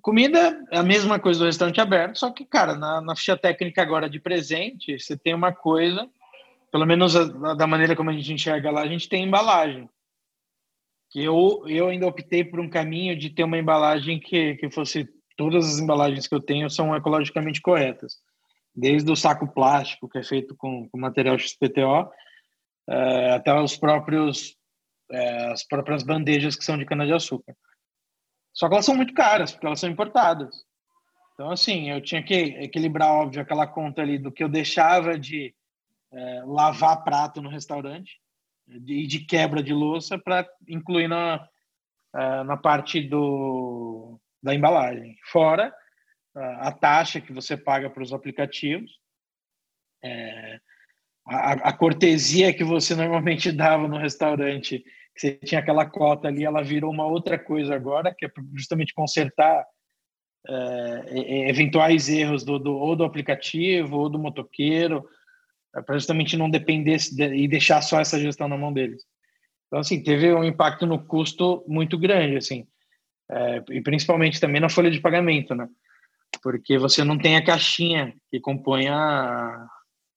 [0.00, 3.82] comida é a mesma coisa do restaurante aberto, só que, cara, na, na ficha técnica
[3.82, 6.08] agora de presente, você tem uma coisa,
[6.70, 9.88] pelo menos a, da maneira como a gente enxerga lá, a gente tem embalagem.
[11.10, 15.08] Que eu, eu ainda optei por um caminho de ter uma embalagem que, que fosse.
[15.34, 18.18] Todas as embalagens que eu tenho são ecologicamente corretas.
[18.74, 22.10] Desde o saco plástico, que é feito com, com material XPTO,
[22.88, 24.56] é, até os próprios
[25.10, 27.54] é, as próprias bandejas que são de cana de açúcar.
[28.52, 30.64] Só que elas são muito caras porque elas são importadas.
[31.34, 35.54] Então assim, eu tinha que equilibrar óbvio aquela conta ali do que eu deixava de
[36.12, 38.20] é, lavar prato no restaurante
[38.68, 41.48] e de, de, quebra de louça para incluir na
[42.44, 45.16] na parte do da embalagem.
[45.30, 45.74] Fora
[46.34, 48.90] a taxa que você paga para os aplicativos.
[50.04, 50.60] É,
[51.26, 56.44] a, a, cortesia que você normalmente dava no restaurante, que você tinha aquela cota ali,
[56.44, 59.64] ela virou uma outra coisa agora, que é justamente consertar
[60.48, 65.04] é, eventuais erros do, do, ou do aplicativo ou do motoqueiro,
[65.76, 69.02] é, para justamente não depender de, e deixar só essa gestão na mão deles.
[69.66, 72.66] Então, assim, teve um impacto no custo muito grande, assim,
[73.30, 75.68] é, e principalmente também na folha de pagamento, né?
[76.42, 79.66] Porque você não tem a caixinha que compõe a,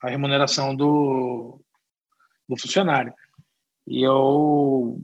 [0.06, 1.60] a remuneração do,
[2.48, 3.13] do funcionário.
[3.88, 5.02] E eu,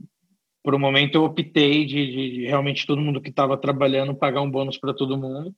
[0.62, 4.50] por um momento, eu optei de, de realmente todo mundo que estava trabalhando pagar um
[4.50, 5.54] bônus para todo mundo,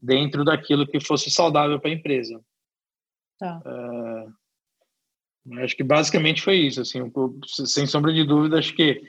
[0.00, 2.40] dentro daquilo que fosse saudável para a empresa.
[3.38, 3.60] Tá.
[3.66, 4.32] Uh,
[5.58, 6.80] acho que basicamente foi isso.
[6.80, 7.00] Assim,
[7.66, 9.02] sem sombra de dúvida, acho que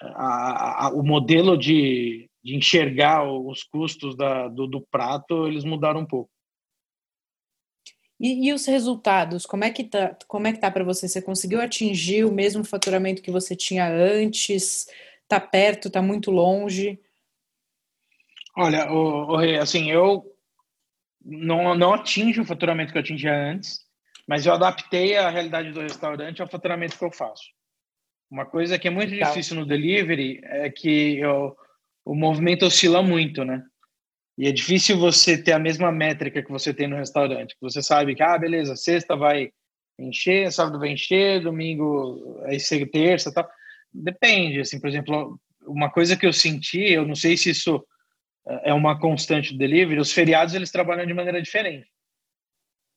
[0.00, 6.00] a, a, o modelo de, de enxergar os custos da, do, do prato, eles mudaram
[6.00, 6.30] um pouco.
[8.20, 11.08] E, e, os resultados, como é que tá, como é que tá para você?
[11.08, 14.88] Você conseguiu atingir o mesmo faturamento que você tinha antes?
[15.28, 17.00] Tá perto, tá muito longe?
[18.56, 20.24] Olha, o, o, assim, eu
[21.24, 23.80] não, não atingo o faturamento que eu atingia antes,
[24.26, 27.44] mas eu adaptei a realidade do restaurante ao faturamento que eu faço.
[28.30, 29.26] Uma coisa que é muito tá.
[29.26, 31.56] difícil no delivery é que eu,
[32.04, 33.64] o movimento oscila muito, né?
[34.38, 37.56] E é difícil você ter a mesma métrica que você tem no restaurante.
[37.60, 39.50] Você sabe que, ah, beleza, sexta vai
[39.98, 43.50] encher, sábado vai encher, domingo aí terça, tal.
[43.92, 47.84] Depende, assim, por exemplo, uma coisa que eu senti, eu não sei se isso
[48.62, 51.88] é uma constante do delivery, os feriados eles trabalham de maneira diferente.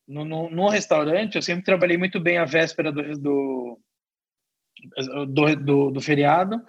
[0.08, 3.80] No, no, no restaurante, eu sempre trabalhei muito bem a véspera do, do,
[5.28, 6.64] do, do, do feriado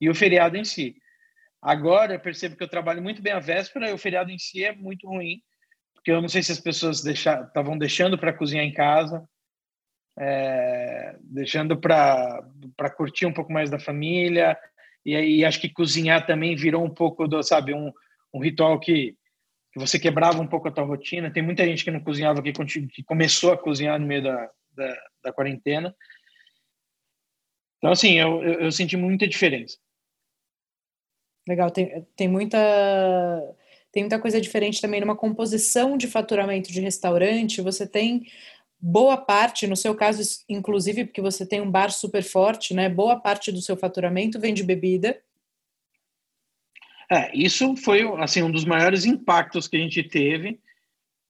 [0.00, 0.96] e o feriado em si.
[1.66, 4.62] Agora eu percebo que eu trabalho muito bem a véspera e o feriado em si
[4.62, 5.42] é muito ruim,
[5.92, 9.28] porque eu não sei se as pessoas estavam deixando para cozinhar em casa,
[10.16, 12.44] é, deixando para
[12.96, 14.56] curtir um pouco mais da família,
[15.04, 17.92] e aí acho que cozinhar também virou um pouco do, sabe, um,
[18.32, 19.16] um ritual que,
[19.72, 21.32] que você quebrava um pouco a tua rotina.
[21.32, 24.96] Tem muita gente que não cozinhava que, que começou a cozinhar no meio da, da,
[25.24, 25.92] da quarentena.
[27.78, 29.76] Então, assim, eu, eu, eu senti muita diferença.
[31.48, 32.58] Legal, tem, tem muita
[33.92, 37.62] tem muita coisa diferente também numa composição de faturamento de restaurante.
[37.62, 38.26] Você tem
[38.78, 42.90] boa parte, no seu caso, inclusive, porque você tem um bar super forte, né?
[42.90, 45.18] Boa parte do seu faturamento vem de bebida.
[47.10, 50.60] É, isso foi assim um dos maiores impactos que a gente teve,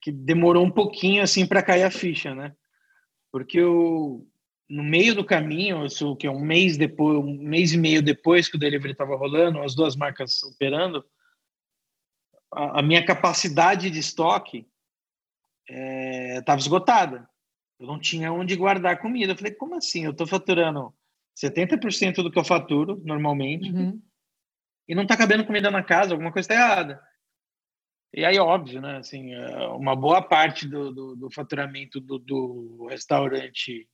[0.00, 2.52] que demorou um pouquinho assim para cair a ficha, né?
[3.30, 4.26] Porque o,
[4.68, 8.48] no meio do caminho, isso que é um mês depois, um mês e meio depois
[8.48, 11.04] que o delivery estava rolando, as duas marcas operando,
[12.52, 14.66] a, a minha capacidade de estoque
[15.68, 17.28] estava é, esgotada.
[17.78, 19.32] Eu não tinha onde guardar comida.
[19.32, 20.04] Eu falei, como assim?
[20.04, 20.94] Eu estou faturando
[21.38, 24.02] 70% do que eu faturo normalmente uhum.
[24.88, 27.02] e não está cabendo comida na casa, alguma coisa está errada.
[28.14, 28.96] E aí, óbvio, né?
[28.96, 33.86] Assim, é, uma boa parte do, do, do faturamento do, do, restaurante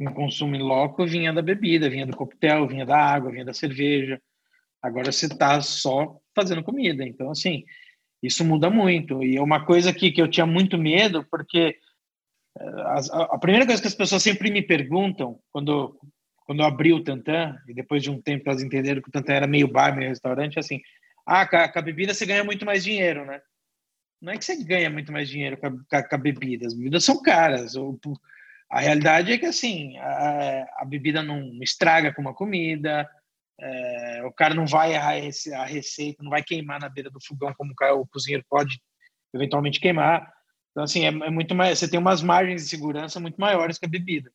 [0.00, 3.54] em consumo em loco vinha da bebida, vinha do coquetel, vinha da água, vinha da
[3.54, 4.20] cerveja.
[4.82, 7.04] Agora você está só fazendo comida.
[7.04, 7.64] Então, assim,
[8.22, 9.22] isso muda muito.
[9.22, 11.76] E é uma coisa que, que eu tinha muito medo, porque
[12.58, 12.98] é, a,
[13.34, 15.98] a primeira coisa que as pessoas sempre me perguntam quando
[16.44, 19.32] quando eu abri o Tantan, e depois de um tempo elas entenderam que o Tantan
[19.32, 20.80] era meio bar, meio restaurante, assim,
[21.24, 23.40] ah, com a, com a bebida você ganha muito mais dinheiro, né?
[24.20, 27.04] Não é que você ganha muito mais dinheiro com a, com a bebida, as bebidas
[27.04, 27.74] são caras.
[28.72, 33.06] A realidade é que, assim, a, a bebida não estraga com uma comida,
[33.60, 37.52] é, o cara não vai a, a receita, não vai queimar na beira do fogão
[37.52, 38.80] como o cozinheiro pode
[39.34, 40.26] eventualmente queimar.
[40.70, 43.84] Então, assim, é, é muito mais, você tem umas margens de segurança muito maiores que
[43.84, 44.32] a bebida.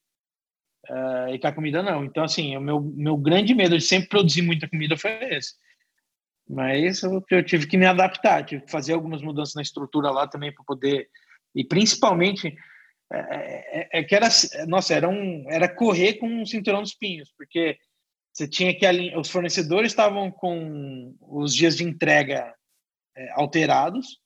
[0.87, 2.05] Uh, e que a comida não.
[2.05, 5.55] Então, assim, o meu, meu grande medo de sempre produzir muita comida foi esse.
[6.47, 10.27] Mas eu, eu tive que me adaptar, tive que fazer algumas mudanças na estrutura lá
[10.27, 11.09] também para poder.
[11.55, 12.55] E principalmente,
[13.11, 14.27] é, é, é, que era,
[14.67, 17.77] nossa, era, um, era correr com um cinturão dos pinhos, porque
[18.33, 18.85] você tinha que.
[19.15, 22.53] Os fornecedores estavam com os dias de entrega
[23.15, 24.19] é, alterados,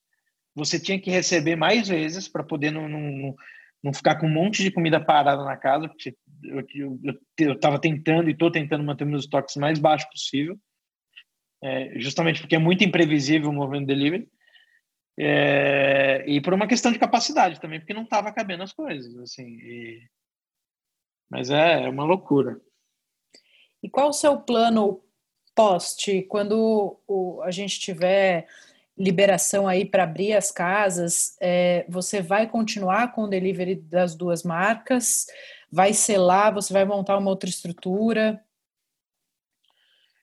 [0.56, 3.36] você tinha que receber mais vezes para poder não, não,
[3.84, 6.15] não ficar com um monte de comida parada na casa, porque
[7.38, 10.58] eu estava tentando e estou tentando manter meus estoques mais baixos possível,
[11.63, 14.28] é, justamente porque é muito imprevisível o movimento delivery,
[15.24, 19.48] é, e por uma questão de capacidade também, porque não estava cabendo as coisas, assim.
[19.48, 20.02] E...
[21.30, 22.60] Mas é, é uma loucura.
[23.84, 25.02] E qual o seu plano
[25.56, 28.48] post quando o, a gente tiver
[28.98, 31.38] liberação aí para abrir as casas?
[31.40, 35.28] É, você vai continuar com o delivery das duas marcas?
[35.72, 38.44] vai selar, você vai montar uma outra estrutura?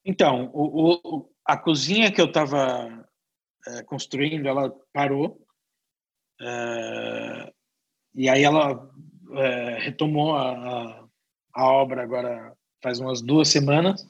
[0.05, 3.08] Então, o, o, a cozinha que eu estava
[3.69, 5.45] é, construindo, ela parou.
[6.41, 7.53] É,
[8.15, 8.89] e aí ela
[9.33, 11.07] é, retomou a,
[11.55, 12.53] a, obra agora
[12.83, 14.07] faz umas duas semanas.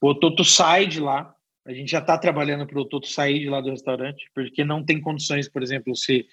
[0.00, 1.34] O Toto sai de lá.
[1.64, 4.84] A gente já está trabalhando para o Toto sair de lá do restaurante, porque não
[4.84, 6.26] tem condições, por exemplo, se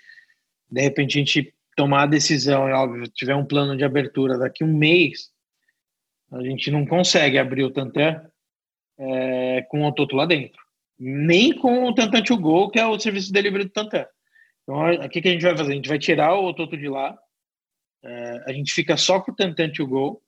[0.72, 4.64] de repente a gente tomar a decisão, é óbvio, tiver um plano de abertura daqui
[4.64, 5.32] um mês,
[6.32, 8.22] a gente não consegue abrir o Tantan
[8.98, 10.69] é, com o Toto lá dentro.
[11.00, 14.06] Nem com o Tantan to Go, que é o serviço de delivery do Tantan.
[14.64, 15.72] Então, o que, que a gente vai fazer?
[15.72, 17.18] A gente vai tirar o Toto de lá,
[18.04, 20.22] é, a gente fica só com o Tantan to Go,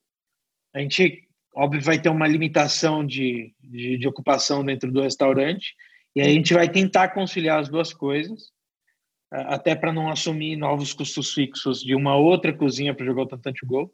[0.74, 5.76] a gente, óbvio, vai ter uma limitação de, de, de ocupação dentro do restaurante,
[6.16, 8.52] e a gente vai tentar conciliar as duas coisas,
[9.32, 13.66] até para não assumir novos custos fixos de uma outra cozinha para jogar o Tantante
[13.66, 13.94] Gol.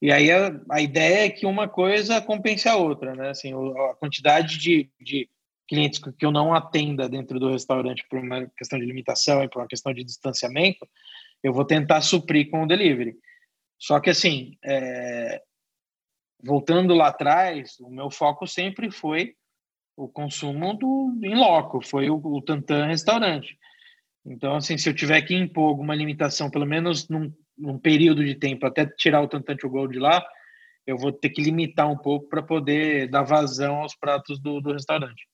[0.00, 3.30] E aí a, a, ideia é que uma coisa compense a outra, né?
[3.30, 5.28] Assim, a quantidade de, de
[5.68, 9.60] clientes que eu não atenda dentro do restaurante por uma questão de limitação e por
[9.60, 10.88] uma questão de distanciamento,
[11.42, 13.14] eu vou tentar suprir com o delivery.
[13.78, 15.42] Só que assim, é,
[16.42, 19.34] voltando lá atrás, o meu foco sempre foi
[19.96, 23.58] o consumo do em loco, foi o, o Tantan restaurante.
[24.24, 28.34] Então, assim, se eu tiver que impor alguma limitação, pelo menos num, num período de
[28.34, 30.24] tempo, até tirar o Tantante o Gol de lá,
[30.86, 34.72] eu vou ter que limitar um pouco para poder dar vazão aos pratos do, do
[34.72, 35.26] restaurante.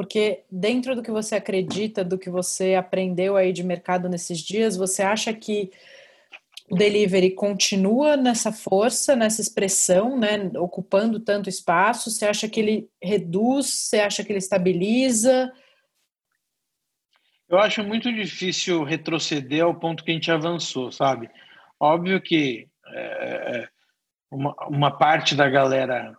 [0.00, 4.74] Porque dentro do que você acredita, do que você aprendeu aí de mercado nesses dias,
[4.74, 5.70] você acha que
[6.70, 12.10] o delivery continua nessa força, nessa expressão, né, ocupando tanto espaço?
[12.10, 13.66] Você acha que ele reduz?
[13.66, 15.52] Você acha que ele estabiliza?
[17.46, 21.28] Eu acho muito difícil retroceder ao ponto que a gente avançou, sabe?
[21.78, 23.68] Óbvio que é,
[24.30, 26.16] uma, uma, parte da galera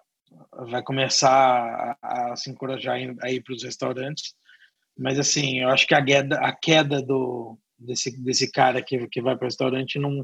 [0.53, 4.33] vai começar a, a se encorajar a ir para os restaurantes,
[4.97, 9.21] mas assim, eu acho que a queda, a queda do, desse, desse cara que, que
[9.21, 10.23] vai para o restaurante não,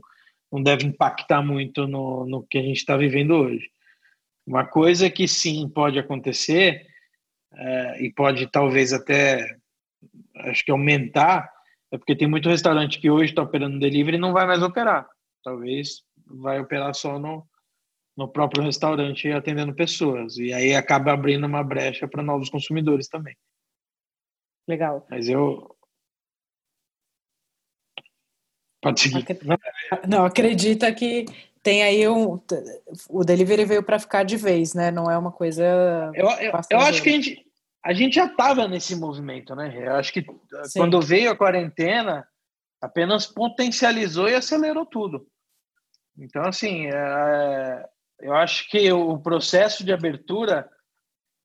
[0.52, 3.70] não deve impactar muito no, no que a gente está vivendo hoje.
[4.46, 6.86] Uma coisa que sim pode acontecer,
[7.54, 9.58] é, e pode talvez até
[10.36, 11.50] acho que aumentar
[11.92, 15.08] é porque tem muito restaurante que hoje está operando delivery e não vai mais operar.
[15.44, 17.48] Talvez vai operar só no,
[18.18, 20.38] no próprio restaurante atendendo pessoas.
[20.38, 23.38] E aí acaba abrindo uma brecha para novos consumidores também.
[24.68, 25.06] Legal.
[25.10, 25.76] Mas eu.
[28.82, 29.26] Pode seguir.
[30.08, 31.26] Não, acredita que
[31.62, 32.42] tem aí um.
[33.08, 34.90] O delivery veio para ficar de vez, né?
[34.90, 35.64] Não é uma coisa.
[36.16, 37.46] Eu, eu, eu acho que a gente,
[37.86, 39.74] a gente já estava nesse movimento, né?
[39.78, 40.26] Eu acho que
[40.66, 40.80] Sim.
[40.80, 42.28] quando veio a quarentena,
[42.82, 45.28] apenas potencializou e acelerou tudo.
[46.18, 47.86] Então, assim, é,
[48.20, 50.70] eu acho que o processo de abertura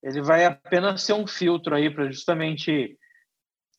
[0.02, 2.98] ele vai apenas ser um filtro aí para justamente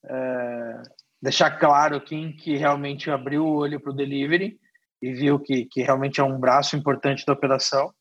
[0.06, 0.82] é,
[1.22, 4.58] deixar claro quem que realmente abriu o olho para o delivery
[5.02, 7.94] e viu que, que realmente é um braço importante da operação.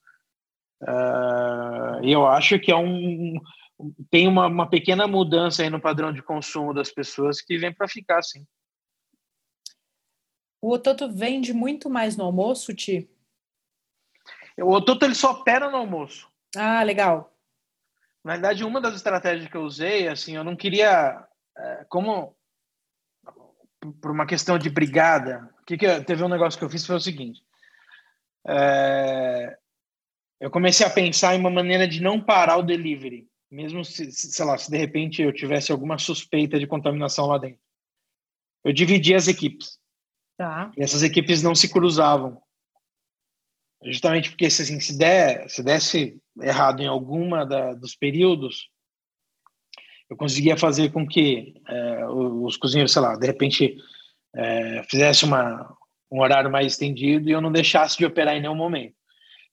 [0.83, 3.41] Uh, e eu acho que é um
[4.11, 7.89] tem uma, uma pequena mudança aí no padrão de consumo das pessoas que vem para
[7.89, 8.47] ficar, sim.
[10.61, 13.11] O Ototo vende muito mais no almoço, Ti?
[14.59, 16.29] O Ototo ele só opera no almoço.
[16.57, 17.33] Ah, legal.
[18.25, 21.27] Na verdade, uma das estratégias que eu usei, assim, eu não queria,
[21.57, 22.37] é, como
[24.01, 27.01] por uma questão de brigada, que, que teve um negócio que eu fiz foi o
[27.01, 27.43] seguinte:
[28.47, 29.57] é,
[30.41, 34.45] eu comecei a pensar em uma maneira de não parar o delivery, mesmo se, sei
[34.45, 37.61] lá, se de repente eu tivesse alguma suspeita de contaminação lá dentro.
[38.65, 39.79] Eu dividi as equipes.
[40.37, 40.71] Tá.
[40.77, 42.41] E essas equipes não se cruzavam.
[43.85, 48.69] Justamente porque assim, se, der, se desse errado em alguma da, dos períodos,
[50.09, 53.77] eu conseguia fazer com que é, os cozinheiros, sei lá, de repente
[54.37, 55.75] é, fizesse uma,
[56.11, 58.95] um horário mais estendido e eu não deixasse de operar em nenhum momento.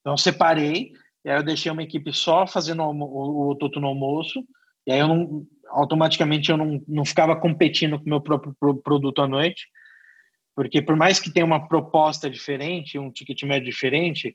[0.01, 0.91] Então, separei,
[1.23, 4.43] e aí eu deixei uma equipe só fazendo o, o, no almoço,
[4.85, 9.21] e aí eu não, automaticamente eu não, não ficava competindo com o meu próprio produto
[9.21, 9.67] à noite,
[10.55, 14.33] porque por mais que tenha uma proposta diferente, um ticket médio diferente,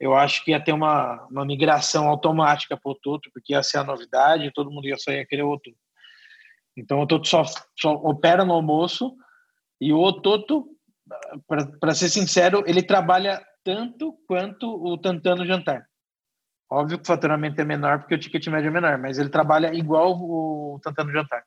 [0.00, 3.78] eu acho que ia ter uma, uma migração automática para o Toto, porque ia ser
[3.78, 5.76] a novidade, todo mundo ia sair a querer o Toto.
[6.76, 7.42] Então o Toto só,
[7.78, 9.16] só opera no almoço
[9.80, 10.68] e o Toto,
[11.80, 15.88] para ser sincero, ele trabalha tanto quanto o Tantan no jantar.
[16.70, 19.74] Óbvio que o faturamento é menor porque o ticket médio é menor, mas ele trabalha
[19.74, 21.44] igual o Tantan no jantar.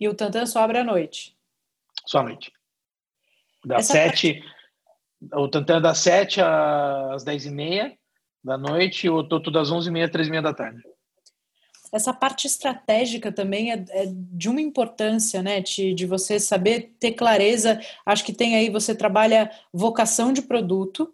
[0.00, 1.36] E o Tantan só abre à noite?
[2.06, 2.52] Só à noite.
[3.66, 5.34] Das sete, parte...
[5.34, 7.92] o Tantan das sete às dez e meia
[8.44, 10.80] da noite e o Toto das onze e meia, três e meia da tarde.
[11.92, 17.12] Essa parte estratégica também é, é de uma importância, né, de, de você saber ter
[17.12, 17.80] clareza.
[18.04, 21.12] Acho que tem aí, você trabalha vocação de produto,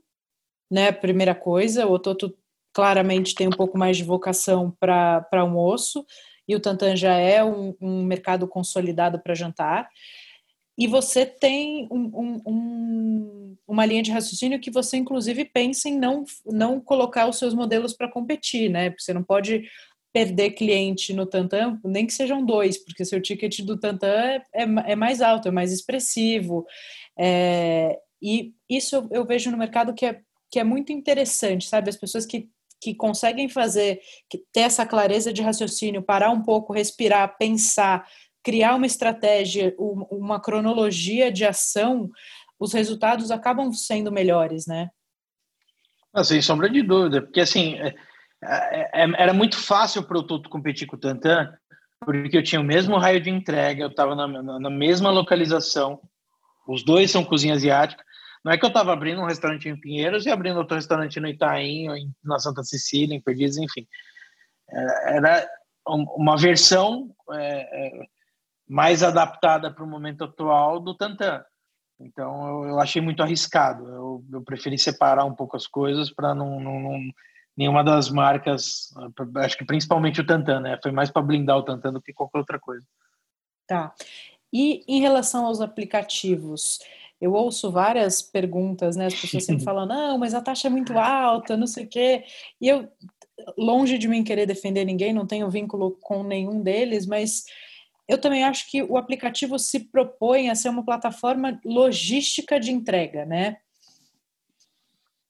[0.70, 1.86] né, primeira coisa.
[1.86, 2.36] O Toto
[2.74, 6.05] claramente tem um pouco mais de vocação para almoço,
[6.48, 9.88] e o Tantan já é um, um mercado consolidado para jantar
[10.76, 15.98] e você tem um, um, um, uma linha de raciocínio que você, inclusive, pensa em
[15.98, 18.90] não, não colocar os seus modelos para competir, né?
[18.90, 19.64] Porque você não pode
[20.12, 24.92] perder cliente no Tantan, nem que sejam dois, porque seu ticket do Tantan é, é,
[24.92, 26.66] é mais alto, é mais expressivo.
[27.18, 30.20] É, e isso eu, eu, vejo no mercado que é,
[30.50, 31.88] que é muito interessante, sabe?
[31.88, 32.48] As pessoas que,
[32.80, 38.06] que conseguem fazer, que ter essa clareza de raciocínio, parar um pouco, respirar, pensar
[38.43, 42.11] criar uma estratégia, uma cronologia de ação,
[42.59, 44.90] os resultados acabam sendo melhores, né?
[46.12, 47.95] Ah, sem sombra de dúvida, porque assim é,
[48.45, 51.53] é, é, era muito fácil para o Toto competir com o Tantan,
[52.01, 56.01] porque eu tinha o mesmo raio de entrega, eu estava na, na, mesma localização,
[56.66, 58.05] os dois são cozinha asiática.
[58.45, 61.28] Não é que eu estava abrindo um restaurante em Pinheiros e abrindo outro restaurante no
[61.28, 63.86] Itaim, na Santa Cecília, em Perdizes, enfim.
[64.68, 65.49] Era
[65.86, 67.14] uma versão
[68.72, 71.44] mais adaptada para o momento atual do Tantan.
[72.00, 73.86] Então eu, eu achei muito arriscado.
[73.86, 76.98] Eu, eu, preferi separar um pouco as coisas para não, não, não,
[77.54, 78.90] nenhuma das marcas,
[79.36, 80.78] acho que principalmente o Tantan, né?
[80.82, 82.86] Foi mais para blindar o Tantan do que qualquer outra coisa.
[83.66, 83.94] Tá.
[84.50, 86.78] E em relação aos aplicativos,
[87.20, 89.04] eu ouço várias perguntas, né?
[89.04, 92.24] As pessoas sempre falam, não, mas a taxa é muito alta, não sei o quê.
[92.58, 92.90] E eu,
[93.54, 97.44] longe de mim querer defender ninguém, não tenho vínculo com nenhum deles, mas
[98.12, 103.24] eu também acho que o aplicativo se propõe a ser uma plataforma logística de entrega,
[103.24, 103.56] né?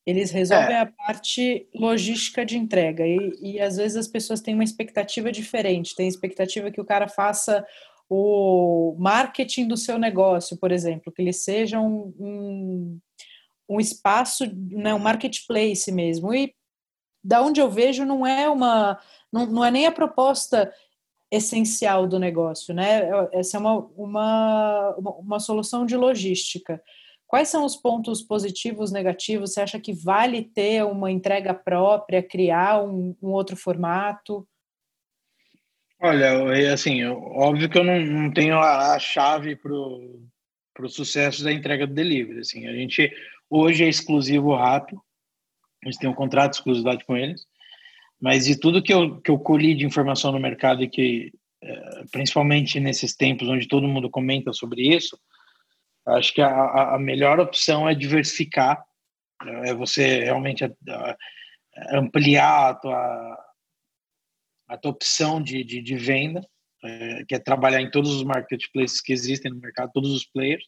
[0.04, 0.80] Eles resolvem é.
[0.80, 5.94] a parte logística de entrega e, e às vezes as pessoas têm uma expectativa diferente.
[5.94, 7.64] Tem expectativa que o cara faça
[8.10, 13.00] o marketing do seu negócio, por exemplo, que ele seja um, um,
[13.68, 16.34] um espaço, né, um marketplace mesmo.
[16.34, 16.52] E
[17.22, 18.98] da onde eu vejo não é uma,
[19.32, 20.72] não, não é nem a proposta
[21.32, 23.08] essencial do negócio, né?
[23.32, 26.80] Essa é uma, uma, uma solução de logística.
[27.26, 29.54] Quais são os pontos positivos, negativos?
[29.54, 34.46] Você acha que vale ter uma entrega própria, criar um, um outro formato?
[35.98, 41.50] Olha, assim, óbvio que eu não, não tenho a, a chave para o sucesso da
[41.50, 42.40] entrega do delivery.
[42.40, 43.10] Assim, a gente
[43.48, 45.00] hoje é exclusivo rápido,
[45.82, 47.46] a gente tem um contrato de exclusividade com eles,
[48.22, 52.04] mas de tudo que eu, que eu colhi de informação no mercado e que, é,
[52.10, 55.18] principalmente nesses tempos onde todo mundo comenta sobre isso,
[56.06, 58.84] Acho que a, a melhor opção é diversificar,
[59.44, 59.70] né?
[59.70, 60.64] é você realmente
[61.90, 63.44] ampliar a tua,
[64.68, 66.44] a tua opção de, de, de venda,
[66.84, 70.64] é, que é trabalhar em todos os marketplaces que existem no mercado, todos os players,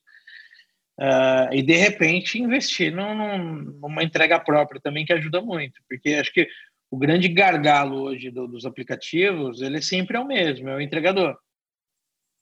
[1.51, 3.49] e de repente investir num,
[3.81, 6.47] numa entrega própria também que ajuda muito, porque acho que
[6.95, 11.37] o grande gargalo hoje do, dos aplicativos ele sempre é o mesmo, é o entregador.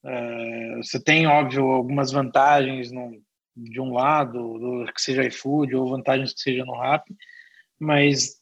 [0.05, 3.19] É, você tem, óbvio, algumas vantagens no,
[3.55, 7.03] de um lado, do, que seja iFood, ou vantagens que seja no Rap,
[7.79, 8.39] mas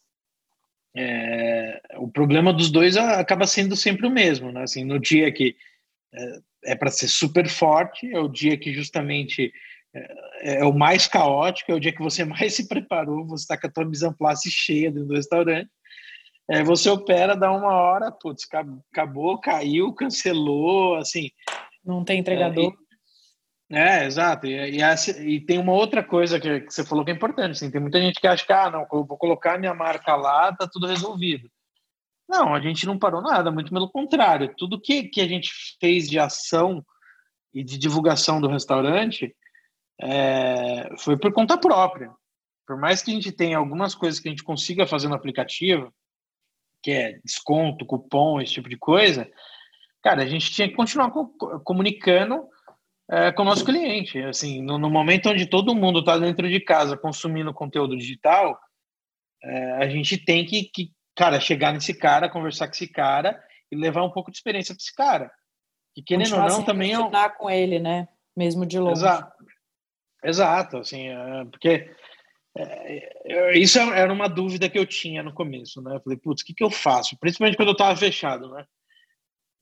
[0.94, 4.64] é, o problema dos dois acaba sendo sempre o mesmo, né?
[4.64, 5.56] Assim, no dia que
[6.14, 9.50] é, é para ser super forte, é o dia que justamente
[9.94, 13.56] é, é, o mais caótico, é o dia que você mais se preparou, você está
[13.56, 15.70] com a tua mise en place cheia dentro do restaurante,
[16.52, 18.46] é, você opera, dá uma hora, putz,
[18.92, 21.30] acabou, caiu, cancelou, assim.
[21.82, 22.74] Não tem entregador.
[23.70, 24.46] É, é exato.
[24.46, 27.52] E, e, e, tem uma outra coisa que, que, você falou que é importante.
[27.52, 30.54] Assim, tem muita gente que acha que, ah, não, eu vou colocar minha marca lá,
[30.54, 31.48] tá tudo resolvido.
[32.28, 34.54] Não, a gente não parou nada, muito pelo contrário.
[34.58, 35.50] Tudo que, que a gente
[35.80, 36.84] fez de ação
[37.54, 39.34] e de divulgação do restaurante
[39.98, 42.12] é, foi por conta própria.
[42.66, 45.90] Por mais que a gente tenha algumas coisas que a gente consiga fazer no aplicativo,
[46.82, 49.30] que é desconto, cupom, esse tipo de coisa,
[50.02, 51.28] cara, a gente tinha que continuar co
[51.64, 52.44] comunicando
[53.10, 54.18] é, com o nosso cliente.
[54.22, 58.58] Assim, no, no momento onde todo mundo está dentro de casa consumindo conteúdo digital,
[59.42, 63.76] é, a gente tem que, que, cara, chegar nesse cara, conversar com esse cara e
[63.76, 65.30] levar um pouco de experiência para esse cara.
[65.94, 68.08] Que querendo ou não, também é com ele, né?
[68.36, 69.00] Mesmo de longe.
[69.00, 69.42] Exato.
[70.24, 71.90] Exato, assim, é, porque
[72.54, 75.96] é, isso era uma dúvida que eu tinha no começo, né?
[75.96, 77.16] Eu falei, putz, o que, que eu faço?
[77.18, 78.66] Principalmente quando eu estava fechado, né?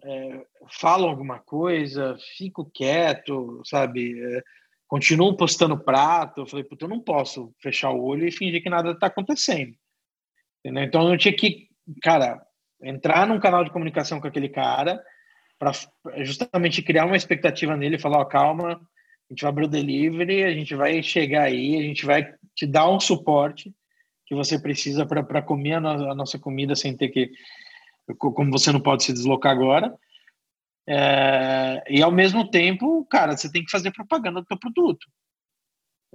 [0.02, 4.20] É, falo alguma coisa, fico quieto, sabe?
[4.20, 4.42] É,
[4.88, 6.40] continuo postando prato.
[6.40, 9.74] Eu falei, putz, eu não posso fechar o olho e fingir que nada está acontecendo.
[10.58, 10.84] Entendeu?
[10.84, 11.68] Então eu tinha que,
[12.02, 12.44] cara,
[12.82, 15.02] entrar num canal de comunicação com aquele cara
[15.58, 15.72] para
[16.24, 18.80] justamente criar uma expectativa nele falar, ó, oh, calma,
[19.30, 22.66] a gente vai abrir o delivery, a gente vai chegar aí, a gente vai te
[22.66, 23.72] dar um suporte
[24.26, 27.30] que você precisa para comer a, no, a, nossa comida sem ter que.
[28.18, 29.94] Como você não pode se deslocar agora.
[30.88, 35.06] É, e ao mesmo tempo, cara, você tem que fazer propaganda do teu produto,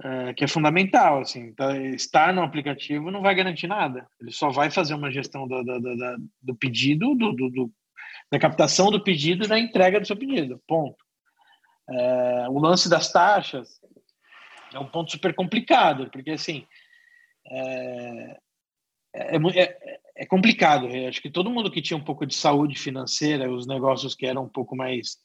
[0.02, 1.20] é, que é fundamental.
[1.20, 4.06] Assim, então, estar no aplicativo não vai garantir nada.
[4.20, 5.96] Ele só vai fazer uma gestão do, do, do,
[6.42, 7.72] do pedido, do, do,
[8.30, 10.60] da captação do pedido e da entrega do seu pedido.
[10.68, 11.05] Ponto.
[11.88, 13.80] É, o lance das taxas
[14.72, 16.66] é um ponto super complicado, porque assim
[17.48, 18.38] é,
[19.14, 20.88] é, é, é complicado.
[20.88, 24.26] Eu acho que todo mundo que tinha um pouco de saúde financeira, os negócios que
[24.26, 25.18] eram um pouco mais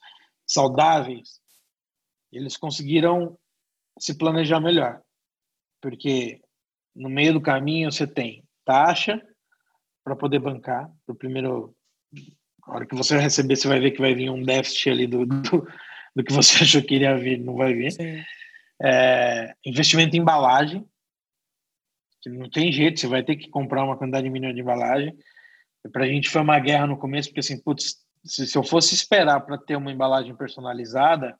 [0.47, 1.39] saudáveis,
[2.31, 3.37] eles conseguiram
[3.99, 5.01] se planejar melhor,
[5.81, 6.41] porque
[6.95, 9.21] no meio do caminho você tem taxa
[10.03, 10.89] para poder bancar.
[11.07, 11.75] O primeiro,
[12.63, 15.25] a hora que você receber, você vai ver que vai vir um déficit ali do,
[15.25, 15.67] do
[16.15, 18.25] do que você achou que iria vir, não vai vir.
[18.83, 20.85] É, investimento em embalagem,
[22.21, 25.15] que não tem jeito, você vai ter que comprar uma quantidade mínima de embalagem.
[25.91, 28.93] Para a gente foi uma guerra no começo, porque assim, putz, se, se eu fosse
[28.93, 31.37] esperar para ter uma embalagem personalizada,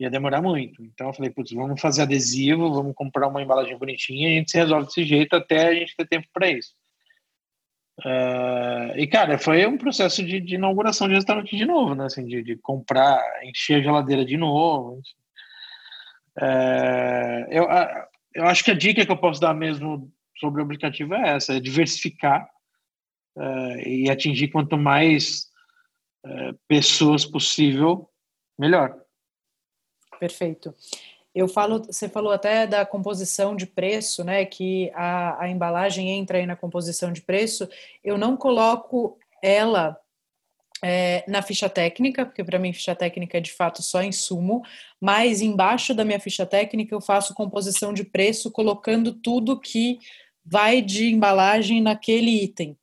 [0.00, 0.82] ia demorar muito.
[0.82, 4.50] Então eu falei, putz, vamos fazer adesivo, vamos comprar uma embalagem bonitinha, e a gente
[4.50, 6.74] se resolve desse jeito até a gente ter tempo para isso.
[8.04, 12.04] Uh, e, cara, foi um processo de, de, inauguração de restaurante de novo, né?
[12.04, 15.00] Assim, de, de comprar, encher a geladeira de novo.
[16.36, 17.66] Uh, eu,
[18.34, 21.54] eu acho que a dica que eu posso dar mesmo sobre o aplicativo é essa:
[21.54, 22.46] é diversificar
[23.36, 25.46] uh, e atingir quanto mais
[26.66, 28.10] pessoas possível,
[28.58, 29.00] melhor.
[30.18, 30.74] Perfeito.
[31.36, 34.46] Eu falo, você falou até da composição de preço, né?
[34.46, 37.68] Que a, a embalagem entra aí na composição de preço.
[38.02, 40.00] Eu não coloco ela
[40.82, 44.62] é, na ficha técnica, porque para mim ficha técnica é de fato só insumo,
[44.98, 49.98] mas embaixo da minha ficha técnica eu faço composição de preço colocando tudo que
[50.42, 52.78] vai de embalagem naquele item.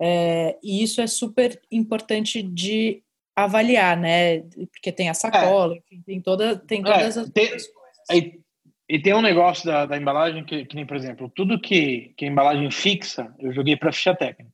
[0.00, 3.02] É, e isso é super importante de
[3.36, 4.40] avaliar, né?
[4.72, 5.76] Porque tem a sacola, é.
[5.76, 7.68] enfim, tem, toda, tem é, todas é, as tem, coisas.
[8.10, 8.40] e,
[8.88, 12.24] e, tem um negócio da, da embalagem que, que, nem, por exemplo, tudo que, que
[12.24, 14.50] é embalagem fixa, eu joguei para ficha técnica.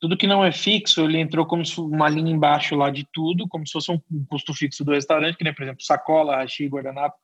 [0.00, 3.66] Tudo que não é fixo, ele entrou como uma linha embaixo lá de tudo, como
[3.66, 7.16] se fosse um custo fixo do restaurante, que nem, por exemplo, sacola, hashi, guardanapo,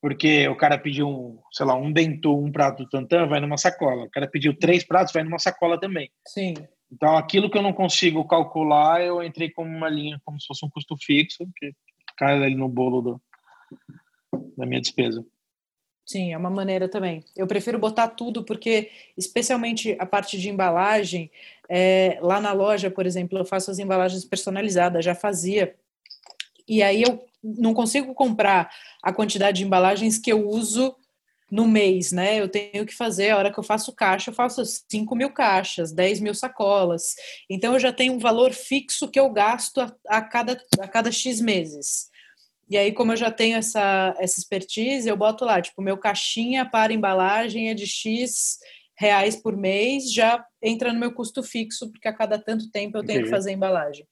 [0.00, 4.04] porque o cara pediu, sei lá, um bentô, um prato do tantã, vai numa sacola.
[4.04, 6.08] O cara pediu três pratos, vai numa sacola também.
[6.28, 6.54] Sim.
[6.90, 10.64] Então, aquilo que eu não consigo calcular, eu entrei como uma linha, como se fosse
[10.64, 11.72] um custo fixo, que
[12.16, 13.22] cai ali no bolo do,
[14.56, 15.24] da minha despesa.
[16.04, 17.24] Sim, é uma maneira também.
[17.36, 21.30] Eu prefiro botar tudo porque, especialmente a parte de embalagem,
[21.68, 25.74] é, lá na loja, por exemplo, eu faço as embalagens personalizadas, já fazia.
[26.68, 28.70] E aí eu não consigo comprar
[29.02, 30.94] a quantidade de embalagens que eu uso
[31.50, 32.40] no mês, né?
[32.40, 35.92] Eu tenho que fazer, a hora que eu faço caixa, eu faço 5 mil caixas,
[35.92, 37.14] 10 mil sacolas.
[37.48, 41.12] Então eu já tenho um valor fixo que eu gasto a, a cada, a cada
[41.12, 42.08] X meses.
[42.68, 46.68] E aí, como eu já tenho essa, essa expertise, eu boto lá, tipo, meu caixinha
[46.68, 48.58] para embalagem é de X
[48.98, 53.04] reais por mês, já entra no meu custo fixo, porque a cada tanto tempo eu
[53.04, 54.06] tenho que fazer embalagem.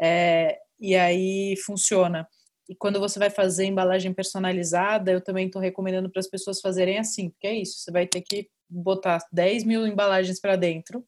[0.00, 2.28] É, e aí funciona.
[2.70, 7.00] E quando você vai fazer embalagem personalizada, eu também estou recomendando para as pessoas fazerem
[7.00, 11.04] assim, porque é isso, você vai ter que botar 10 mil embalagens para dentro.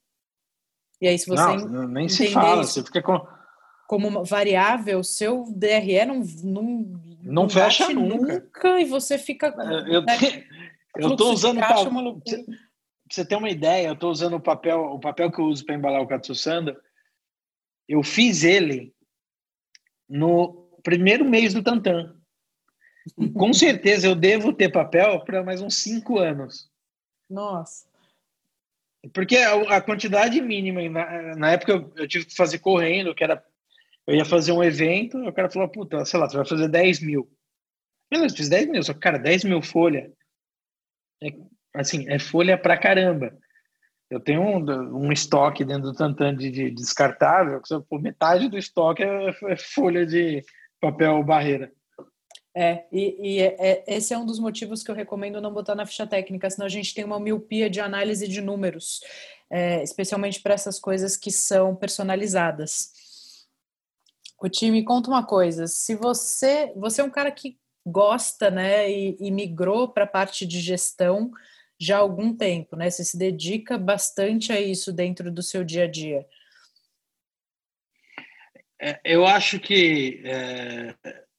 [1.01, 1.65] E aí, se você.
[1.65, 3.25] Não, nem se fala, você fica com
[3.87, 8.41] como variável, seu DRE não não, não, não fecha nunca.
[8.41, 8.81] nunca.
[8.81, 9.55] e você fica
[9.87, 10.17] eu né,
[10.97, 11.93] eu tô usando papel,
[12.25, 12.45] você,
[13.09, 15.77] você ter uma ideia, eu tô usando o papel, o papel que eu uso para
[15.77, 16.77] embalar o katsusanda.
[17.87, 18.95] Eu fiz ele
[20.09, 22.17] no primeiro mês do Tantan.
[23.35, 26.71] Com certeza eu devo ter papel para mais uns cinco anos.
[27.29, 27.87] Nossa.
[29.13, 33.25] Porque a, a quantidade mínima, na, na época eu, eu, tive que fazer correndo, que
[33.25, 33.43] era
[34.07, 37.01] eu ia fazer um evento, o cara falou, puta, sei lá, você vai fazer 10
[37.01, 37.31] mil.
[38.11, 40.13] Beleza, fiz 10 mil, só que, cara, 10 mil folha,
[41.23, 41.29] é,
[41.75, 43.37] assim, é folha pra caramba.
[44.11, 48.59] Eu tenho um, um estoque dentro do Tantan de, de descartável, que por metade do
[48.59, 50.45] estoque é, é, folha de
[50.83, 51.73] papel barreira.
[52.55, 55.75] É, e, e é, é, esse é um dos motivos que eu recomendo não botar
[55.75, 59.01] na ficha técnica, senão a gente tem uma miopia de análise de números,
[59.49, 62.93] é, especialmente para essas coisas que são personalizadas.
[64.43, 67.57] O time conta uma coisa, se você você é um cara que
[67.87, 71.31] gosta, né, e, e migrou para a parte de gestão
[71.79, 72.89] já há algum tempo, né?
[72.89, 76.25] Você se dedica bastante a isso dentro do seu dia a dia.
[78.83, 80.95] É, eu acho que é,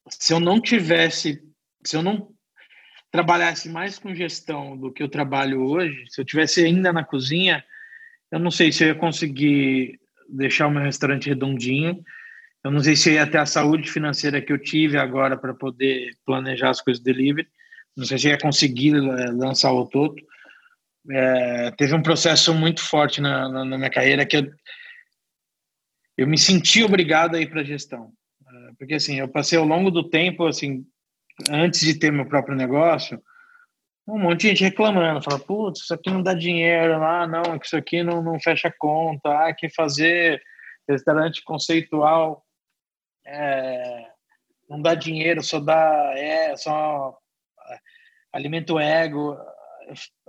[0.10, 1.44] se eu não tivesse,
[1.84, 2.30] se eu não
[3.12, 7.64] trabalhasse mais com gestão do que eu trabalho hoje, se eu tivesse ainda na cozinha,
[8.32, 12.04] eu não sei se eu ia conseguir deixar o meu restaurante redondinho
[12.64, 16.12] eu não sei se ia ter a saúde financeira que eu tive agora para poder
[16.26, 17.48] planejar as coisas delivery.
[17.96, 20.24] Não sei se ia conseguir eh, lançar o Toto.
[21.12, 24.50] É, teve um processo muito forte na, na, na, minha carreira que eu,
[26.18, 28.12] eu me senti obrigado a ir para a gestão.
[28.48, 30.86] É, porque, assim, eu passei ao longo do tempo, assim,
[31.50, 33.22] antes de ter meu próprio negócio,
[34.08, 37.78] um monte de gente reclamando, fala, putz, isso aqui não dá dinheiro, ah, não, isso
[37.78, 40.42] aqui não, não fecha conta, ah, que fazer
[40.88, 42.44] restaurante conceitual
[43.26, 44.08] é,
[44.70, 47.18] não dá dinheiro, só dá é, só
[47.70, 47.78] é,
[48.34, 49.38] alimenta o ego.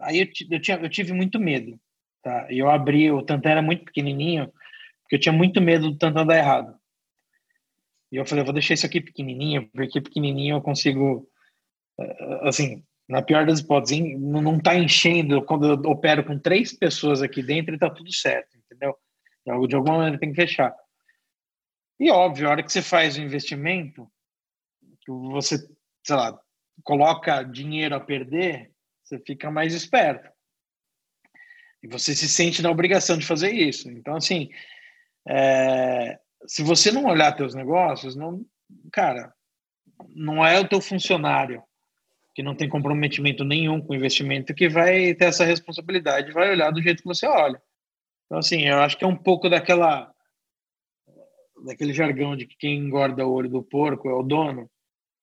[0.01, 1.79] Aí eu, eu, tinha, eu tive muito medo,
[2.23, 2.47] tá?
[2.51, 4.53] E eu abri, o Tantan era muito pequenininho,
[5.05, 6.79] porque eu tinha muito medo do Tantan dar errado.
[8.11, 11.29] E eu falei, vou deixar isso aqui pequenininho, porque pequenininho eu consigo,
[11.99, 17.23] é, assim, na pior das hipóteses, não está enchendo quando eu opero com três pessoas
[17.23, 18.97] aqui dentro está tudo certo, entendeu?
[19.69, 20.75] De alguma maneira tem que fechar.
[22.01, 24.11] E óbvio, a hora que você faz o investimento,
[25.07, 25.59] você,
[26.03, 26.39] sei lá,
[26.83, 30.33] coloca dinheiro a perder, você fica mais esperto.
[31.83, 33.91] E você se sente na obrigação de fazer isso.
[33.91, 34.49] Então, assim,
[35.27, 38.45] é, se você não olhar teus negócios, não,
[38.93, 39.33] cara,
[40.15, 41.63] não é o teu funcionário
[42.35, 46.71] que não tem comprometimento nenhum com o investimento que vai ter essa responsabilidade, vai olhar
[46.73, 47.63] do jeito que você olha.
[48.27, 50.13] Então, assim, eu acho que é um pouco daquela
[51.65, 54.71] daquele jargão de que quem engorda o olho do porco é o dono.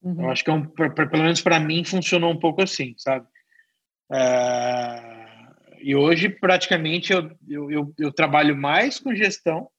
[0.01, 0.23] Uhum.
[0.23, 2.95] Eu acho que é um, pra, pra, pelo menos para mim funcionou um pouco assim,
[2.97, 3.27] sabe?
[4.11, 5.21] É,
[5.81, 9.69] e hoje praticamente eu, eu, eu, eu, trabalho mais com gestão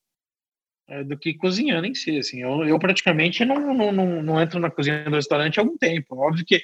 [0.92, 2.18] é, do que cozinhando em si.
[2.18, 5.78] Assim, eu, eu praticamente não, não, não, não entro na cozinha do restaurante há algum
[5.78, 6.18] tempo.
[6.18, 6.62] Óbvio que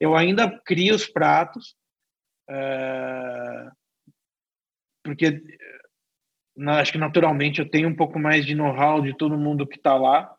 [0.00, 1.76] eu ainda crio os pratos,
[2.50, 3.70] é,
[5.04, 5.40] porque
[6.66, 9.94] acho que naturalmente eu tenho um pouco mais de know-how de todo mundo que está
[9.94, 10.34] lá.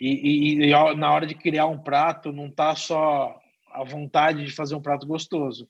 [0.00, 3.38] E, e, e, na hora de criar um prato, não tá só
[3.70, 5.68] a vontade de fazer um prato gostoso.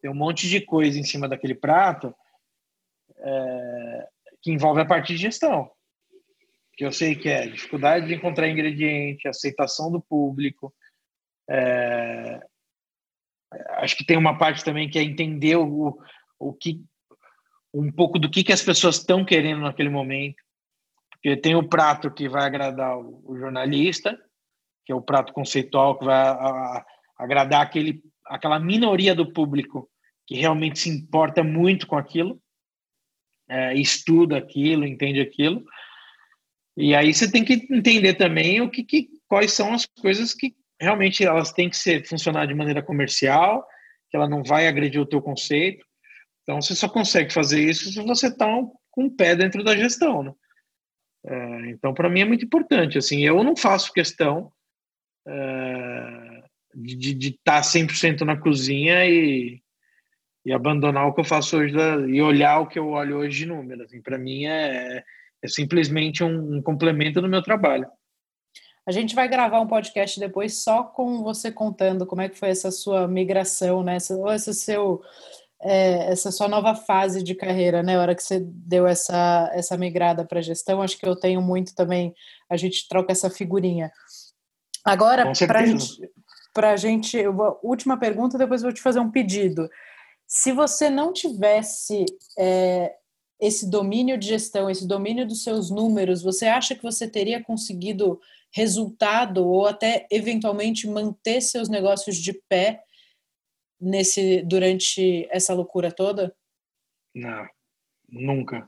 [0.00, 2.14] Tem um monte de coisa em cima daquele prato
[3.18, 4.08] é,
[4.42, 5.70] que envolve a parte de gestão.
[6.76, 10.74] Que eu sei que é dificuldade de encontrar ingrediente, aceitação do público.
[11.48, 12.40] É,
[13.76, 15.98] acho que tem uma parte também que é entender o,
[16.38, 16.82] o que
[17.72, 20.42] um pouco do que, que as pessoas estão querendo naquele momento.
[21.12, 24.18] Porque tem o prato que vai agradar o, o jornalista,
[24.84, 26.86] que é o prato conceitual que vai a, a,
[27.16, 29.88] agradar aquele, aquela minoria do público
[30.26, 32.41] que realmente se importa muito com aquilo,
[33.52, 35.62] é, estuda aquilo, entende aquilo.
[36.74, 40.54] E aí você tem que entender também o que, que quais são as coisas que
[40.80, 43.66] realmente elas têm que ser funcionar de maneira comercial,
[44.10, 45.84] que ela não vai agredir o teu conceito.
[46.42, 48.46] Então você só consegue fazer isso se você está
[48.90, 50.32] com o pé dentro da gestão, né?
[51.24, 52.96] É, então para mim é muito importante.
[52.96, 54.50] Assim, eu não faço questão
[55.28, 56.42] é,
[56.74, 59.61] de estar tá 100% na cozinha e,
[60.44, 63.38] e abandonar o que eu faço hoje da, e olhar o que eu olho hoje
[63.38, 63.86] de números.
[63.86, 65.02] Assim, para mim é,
[65.42, 67.86] é simplesmente um, um complemento do meu trabalho.
[68.84, 72.48] A gente vai gravar um podcast depois só com você contando como é que foi
[72.48, 73.96] essa sua migração, né?
[73.96, 75.00] Essa, ou esse seu,
[75.62, 77.96] é, essa sua nova fase de carreira, né?
[77.96, 81.76] A hora que você deu essa, essa migrada para gestão, acho que eu tenho muito
[81.76, 82.12] também.
[82.50, 83.92] A gente troca essa figurinha.
[84.84, 86.10] Agora, para a gente,
[86.52, 87.16] pra gente,
[87.62, 89.70] última pergunta, depois vou te fazer um pedido.
[90.34, 92.06] Se você não tivesse
[92.38, 92.96] é,
[93.38, 98.18] esse domínio de gestão, esse domínio dos seus números, você acha que você teria conseguido
[98.50, 102.82] resultado ou até eventualmente manter seus negócios de pé
[103.78, 106.34] nesse durante essa loucura toda?
[107.14, 107.46] Não,
[108.08, 108.66] nunca.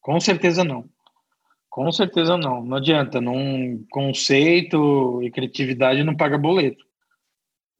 [0.00, 0.90] Com certeza não.
[1.70, 2.60] Com certeza não.
[2.60, 3.20] Não adianta.
[3.20, 6.84] Num conceito e criatividade não paga boleto.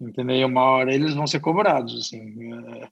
[0.02, 0.48] Entendeu?
[0.48, 1.96] Uma hora eles vão ser cobrados.
[1.98, 2.52] Assim.
[2.52, 2.88] É,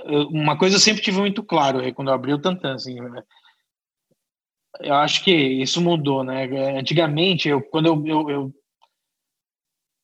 [0.00, 2.74] é, uma coisa eu sempre tive muito claro quando eu abri o Tantan.
[2.74, 2.96] Assim,
[4.80, 6.44] eu acho que isso mudou, né?
[6.78, 8.54] Antigamente, eu, quando eu, eu, eu,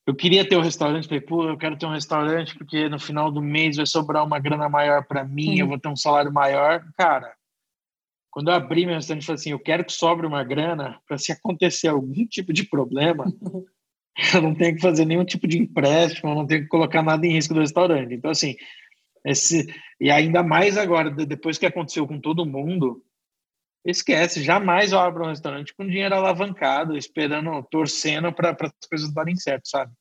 [0.07, 3.31] eu queria ter um restaurante, falei, pô, eu quero ter um restaurante porque no final
[3.31, 6.83] do mês vai sobrar uma grana maior para mim, eu vou ter um salário maior.
[6.97, 7.33] Cara,
[8.31, 11.19] quando eu abri meu restaurante, eu falei assim, eu quero que sobre uma grana para
[11.19, 13.25] se acontecer algum tipo de problema,
[14.33, 17.25] eu não tenho que fazer nenhum tipo de empréstimo, eu não tenho que colocar nada
[17.25, 18.13] em risco do restaurante.
[18.13, 18.55] Então, assim,
[19.25, 19.67] esse,
[19.99, 23.03] e ainda mais agora, depois que aconteceu com todo mundo,
[23.85, 29.35] esquece, jamais eu abro um restaurante com dinheiro alavancado, esperando, torcendo para as coisas darem
[29.35, 29.91] certo, sabe?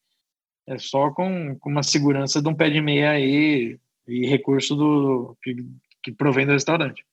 [0.67, 5.37] É só com, com uma segurança de um pé de meia aí e recurso do
[5.43, 5.57] que,
[6.03, 7.05] que provém do restaurante.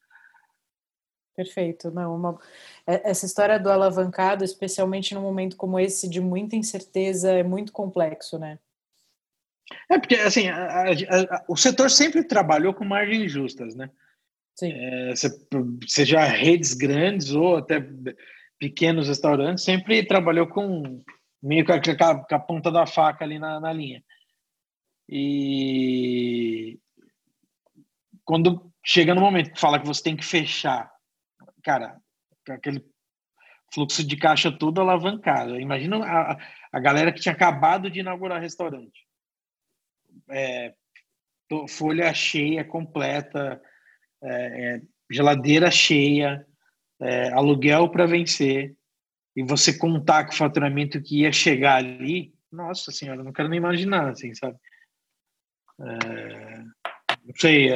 [1.36, 1.90] Perfeito.
[1.90, 2.38] Não, uma,
[3.04, 8.40] essa história do alavancado, especialmente num momento como esse de muita incerteza, é muito complexo,
[8.40, 8.58] né?
[9.90, 13.90] É porque assim, a, a, a, o setor sempre trabalhou com margens justas, né?
[14.62, 15.14] É,
[15.88, 17.86] seja redes grandes ou até
[18.58, 21.02] pequenos restaurantes, sempre trabalhou com
[21.42, 21.80] meio com a,
[22.26, 24.04] com a ponta da faca ali na, na linha.
[25.08, 26.78] E
[28.26, 30.92] quando chega no momento que fala que você tem que fechar,
[31.64, 32.00] cara,
[32.56, 32.84] aquele
[33.74, 35.60] fluxo de caixa todo alavancado.
[35.60, 36.38] Imagina a,
[36.72, 39.08] a galera que tinha acabado de inaugurar restaurante.
[40.30, 40.74] É,
[41.68, 43.62] folha cheia, completa,
[44.22, 46.46] é, é, geladeira cheia,
[47.02, 48.76] é, aluguel para vencer,
[49.36, 53.58] e você contar com o faturamento que ia chegar ali, nossa senhora, não quero nem
[53.58, 54.58] imaginar, assim, sabe?
[55.80, 56.58] É,
[57.24, 57.72] não sei,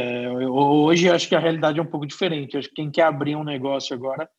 [0.49, 2.57] hoje acho que a realidade é um pouco diferente.
[2.57, 4.29] Acho que quem quer abrir um negócio agora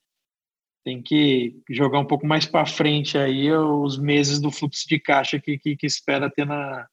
[0.85, 5.41] tem que jogar um pouco mais para frente aí os meses do fluxo de caixa
[5.41, 6.87] que, que, que espera ter na,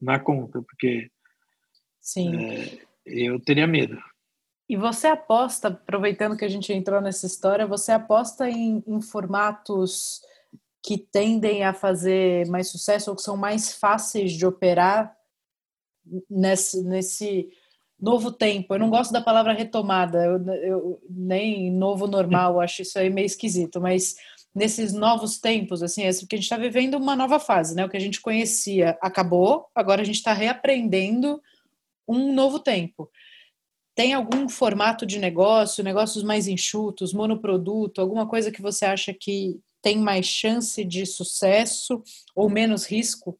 [0.00, 1.10] na conta, porque
[2.00, 2.36] Sim.
[2.36, 3.98] É, eu teria medo.
[4.68, 10.20] E você aposta, aproveitando que a gente entrou nessa história, você aposta em, em, formatos
[10.82, 15.16] que tendem a fazer mais sucesso ou que são mais fáceis de operar
[16.30, 17.50] nesse, nesse
[18.00, 18.74] novo tempo?
[18.74, 23.26] Eu não gosto da palavra retomada, eu, eu nem novo normal, acho isso aí meio
[23.26, 24.16] esquisito, mas
[24.54, 27.84] nesses novos tempos, assim, é porque a gente está vivendo uma nova fase, né?
[27.84, 31.40] O que a gente conhecia acabou, agora a gente está reaprendendo
[32.06, 33.10] um novo tempo.
[33.94, 39.60] Tem algum formato de negócio, negócios mais enxutos, monoproduto, alguma coisa que você acha que
[39.82, 42.02] tem mais chance de sucesso
[42.34, 43.38] ou menos risco?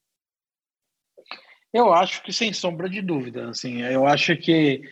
[1.72, 4.82] Eu acho que sem sombra de dúvida, assim, eu acho que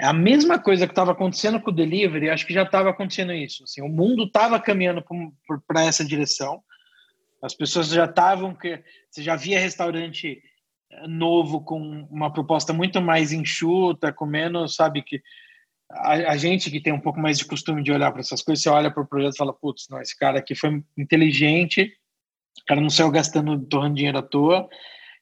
[0.00, 3.32] É a mesma coisa que estava acontecendo com o delivery, acho que já estava acontecendo
[3.32, 3.64] isso.
[3.64, 5.04] Assim, o mundo estava caminhando
[5.66, 6.62] para essa direção.
[7.42, 10.40] As pessoas já estavam que você já via restaurante
[10.92, 15.20] eh, novo com uma proposta muito mais enxuta, com menos, sabe que
[15.90, 18.62] a, a gente que tem um pouco mais de costume de olhar para essas coisas,
[18.62, 21.92] você olha para o projeto e fala, putz, não, esse cara aqui foi inteligente,
[22.62, 24.68] o cara não saiu gastando, torrando dinheiro à toa,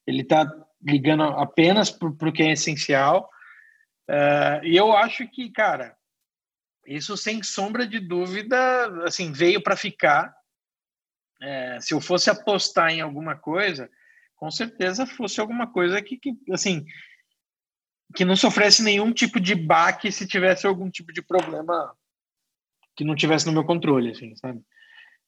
[0.06, 0.46] ele está
[0.82, 3.28] ligando apenas para o que é essencial
[4.08, 5.96] Uh, e eu acho que, cara,
[6.86, 10.34] isso sem sombra de dúvida, assim, veio para ficar.
[11.42, 13.90] É, se eu fosse apostar em alguma coisa,
[14.36, 16.86] com certeza fosse alguma coisa que, que, assim,
[18.14, 21.94] que não sofresse nenhum tipo de baque se tivesse algum tipo de problema
[22.96, 24.62] que não tivesse no meu controle, assim, sabe?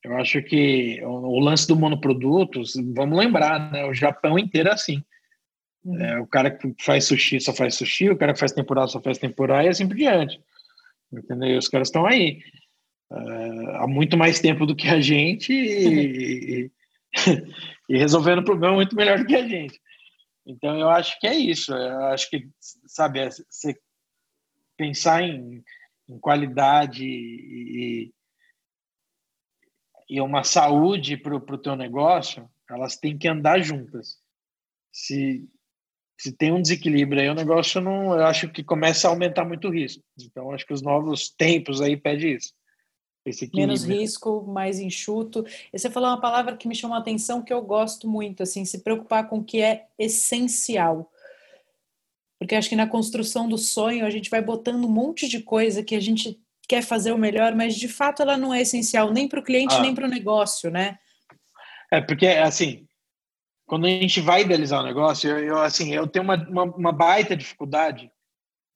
[0.03, 3.84] Eu acho que o, o lance do monoprodutos, vamos lembrar, né?
[3.84, 5.05] O Japão inteiro é assim.
[5.84, 6.00] Uhum.
[6.00, 9.00] É, o cara que faz sushi só faz sushi, o cara que faz temporada só
[9.00, 10.40] faz temporada e assim por diante.
[11.12, 11.48] Entendeu?
[11.48, 12.42] E os caras estão aí
[13.10, 16.70] uh, há muito mais tempo do que a gente e, e,
[17.88, 19.80] e resolvendo o problema muito melhor do que a gente.
[20.46, 21.72] Então eu acho que é isso.
[21.72, 22.48] Eu acho que,
[22.86, 23.78] sabe, é, você
[24.76, 25.62] pensar em,
[26.08, 28.12] em qualidade e,
[30.08, 34.18] e uma saúde para o teu negócio, elas têm que andar juntas.
[34.90, 35.46] Se
[36.18, 39.68] se tem um desequilíbrio aí, o negócio não, eu acho que começa a aumentar muito
[39.68, 40.02] o risco.
[40.20, 42.52] Então, acho que os novos tempos aí pedem isso.
[43.54, 45.44] Menos risco, mais enxuto.
[45.72, 48.64] E você falou uma palavra que me chamou a atenção que eu gosto muito, assim,
[48.64, 51.12] se preocupar com o que é essencial.
[52.38, 55.84] Porque acho que na construção do sonho a gente vai botando um monte de coisa
[55.84, 59.28] que a gente quer fazer o melhor, mas de fato ela não é essencial nem
[59.28, 59.80] para o cliente ah.
[59.80, 60.98] nem para o negócio, né?
[61.90, 62.88] É porque assim,
[63.68, 66.92] quando a gente vai idealizar o negócio, eu, eu, assim, eu tenho uma, uma, uma,
[66.92, 68.10] baita dificuldade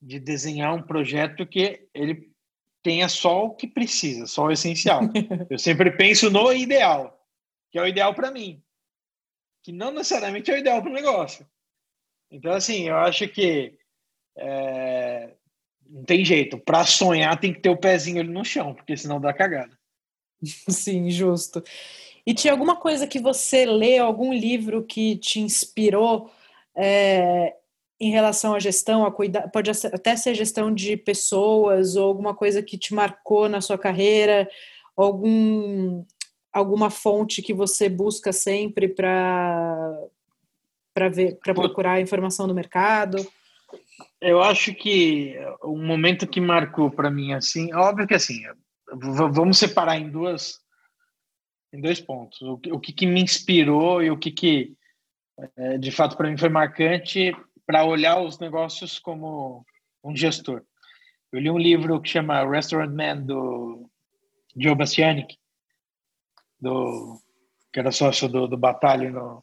[0.01, 2.31] de desenhar um projeto que ele
[2.83, 5.01] tenha só o que precisa, só o essencial.
[5.49, 7.19] eu sempre penso no ideal,
[7.71, 8.63] que é o ideal para mim,
[9.63, 11.49] que não necessariamente é o ideal para o negócio.
[12.31, 13.79] Então, assim, eu acho que
[14.37, 15.35] é,
[15.89, 16.59] não tem jeito.
[16.59, 19.79] Para sonhar tem que ter o pezinho ali no chão, porque senão dá cagada.
[20.69, 21.63] Sim, justo.
[22.27, 26.31] E tinha alguma coisa que você leu, algum livro que te inspirou
[26.77, 27.55] é,
[28.01, 32.63] em relação à gestão, a cuidar, pode até ser gestão de pessoas ou alguma coisa
[32.63, 34.49] que te marcou na sua carreira,
[34.97, 36.05] algum
[36.53, 39.99] alguma fonte que você busca sempre para
[40.95, 43.27] para ver, para procurar informação do mercado?
[44.21, 48.43] Eu acho que um momento que marcou para mim assim, óbvio que assim,
[49.33, 50.62] vamos separar em duas
[51.73, 52.41] em dois pontos.
[52.43, 54.77] O, o que, que, me inspirou e o que, que
[55.57, 57.35] é, de fato, para mim foi marcante
[57.67, 59.65] para olhar os negócios como
[60.05, 60.63] um gestor.
[61.33, 63.89] Eu li um livro que chama Restaurant Man, do
[64.55, 65.39] Joe Bastianic,
[66.61, 67.19] do,
[67.73, 69.43] que era sócio do, do Batalha no.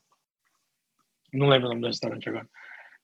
[1.33, 2.47] Não lembro o nome do restaurante agora.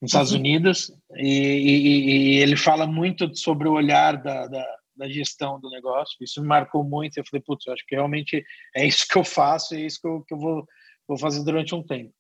[0.02, 0.32] Nos Estados.
[0.34, 5.70] Unidos, e, e, e, ele fala muito sobre o olhar da, da da gestão do
[5.70, 6.18] negócio.
[6.22, 7.18] Isso me marcou muito.
[7.18, 8.44] Eu falei, putz, eu acho que realmente
[8.76, 10.66] é isso que eu faço, é isso que eu, que eu vou,
[11.08, 12.14] vou fazer durante um tempo.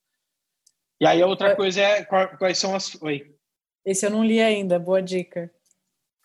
[0.99, 1.55] E aí a outra é.
[1.55, 2.99] coisa é quais são as.
[3.01, 3.36] Oi.
[3.86, 5.51] Esse eu não li ainda, boa dica.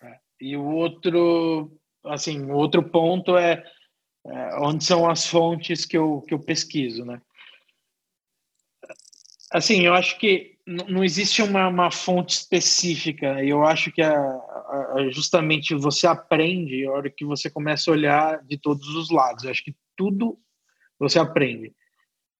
[0.01, 0.19] É.
[0.39, 3.63] E o outro, assim, o outro ponto é,
[4.25, 7.21] é, onde são as fontes que eu, que eu pesquiso, né?
[9.51, 10.57] Assim, eu acho que
[10.87, 13.43] não existe uma, uma fonte específica.
[13.43, 18.43] Eu acho que a, a, justamente você aprende a hora que você começa a olhar
[18.43, 19.43] de todos os lados.
[19.43, 20.39] Eu acho que tudo
[20.97, 21.73] você aprende.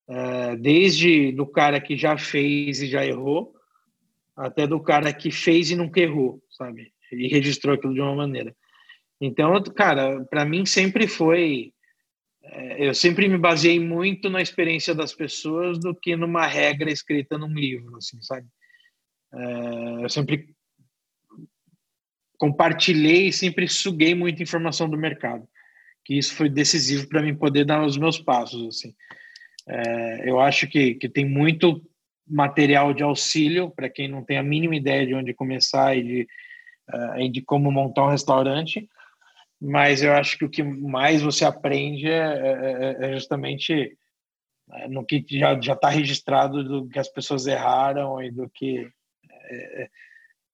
[0.10, 3.54] É, desde do cara que já fez e já errou,
[4.36, 6.92] até do cara que fez e nunca errou, sabe?
[7.12, 8.56] E registrou aquilo de uma maneira.
[9.20, 11.81] Então, cara, para mim sempre foi é,
[12.78, 17.54] eu sempre me baseei muito na experiência das pessoas do que numa regra escrita num
[17.54, 18.48] livro, assim, sabe?
[19.34, 20.50] É, eu sempre
[22.38, 25.48] compartilhei e sempre suguei muita informação do mercado,
[26.04, 28.96] que isso foi decisivo para mim poder dar os meus passos, assim.
[29.68, 31.82] É, eu acho que, que tem muito
[32.28, 36.28] material de auxílio para quem não tem a mínima ideia de onde começar e de,
[37.32, 38.90] de como montar um restaurante,
[39.62, 43.96] mas eu acho que o que mais você aprende é, é, é, é justamente
[44.72, 48.90] é, no que já está registrado do que as pessoas erraram e do que
[49.30, 49.90] é,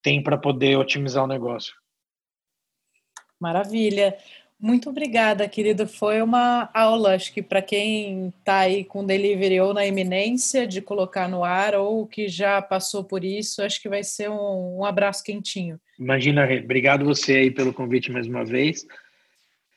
[0.01, 1.73] tem para poder otimizar o negócio.
[3.39, 4.17] Maravilha.
[4.59, 5.87] Muito obrigada, querido.
[5.87, 10.81] Foi uma aula, acho que para quem está aí com delivery ou na iminência de
[10.81, 14.85] colocar no ar ou que já passou por isso, acho que vai ser um, um
[14.85, 15.79] abraço quentinho.
[15.99, 18.85] Imagina, obrigado você aí pelo convite mais uma vez.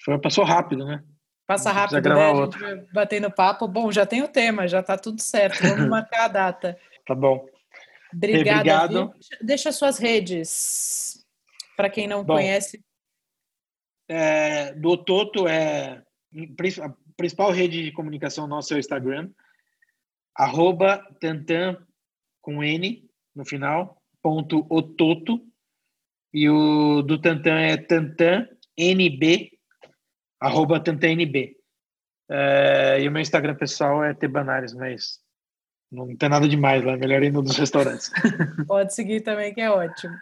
[0.03, 1.05] Foi, passou rápido, né?
[1.47, 2.29] Passa rápido, né?
[2.29, 2.87] Outro.
[2.93, 3.69] batendo papo.
[3.69, 5.61] Bom, já tem o tema, já está tudo certo.
[5.67, 6.79] Vamos marcar a data.
[7.07, 7.45] Tá bom.
[8.15, 8.61] Obrigada.
[8.61, 9.15] Obrigado.
[9.43, 11.23] Deixa suas redes
[11.77, 12.83] para quem não bom, conhece
[14.11, 16.03] é, do Toto é
[16.83, 19.31] a principal rede de comunicação nossa é o Instagram,
[20.37, 21.77] arroba tantan
[22.41, 25.41] com N no final, ponto ototo,
[26.35, 29.51] e o do Tantan é tantan nb,
[30.41, 31.57] arroba tantanNB.
[32.29, 35.21] É, e o meu Instagram pessoal é Tebanares, mas
[35.91, 38.11] não tem nada demais lá, melhor ir no dos restaurantes.
[38.67, 40.15] Pode seguir também, que é ótimo.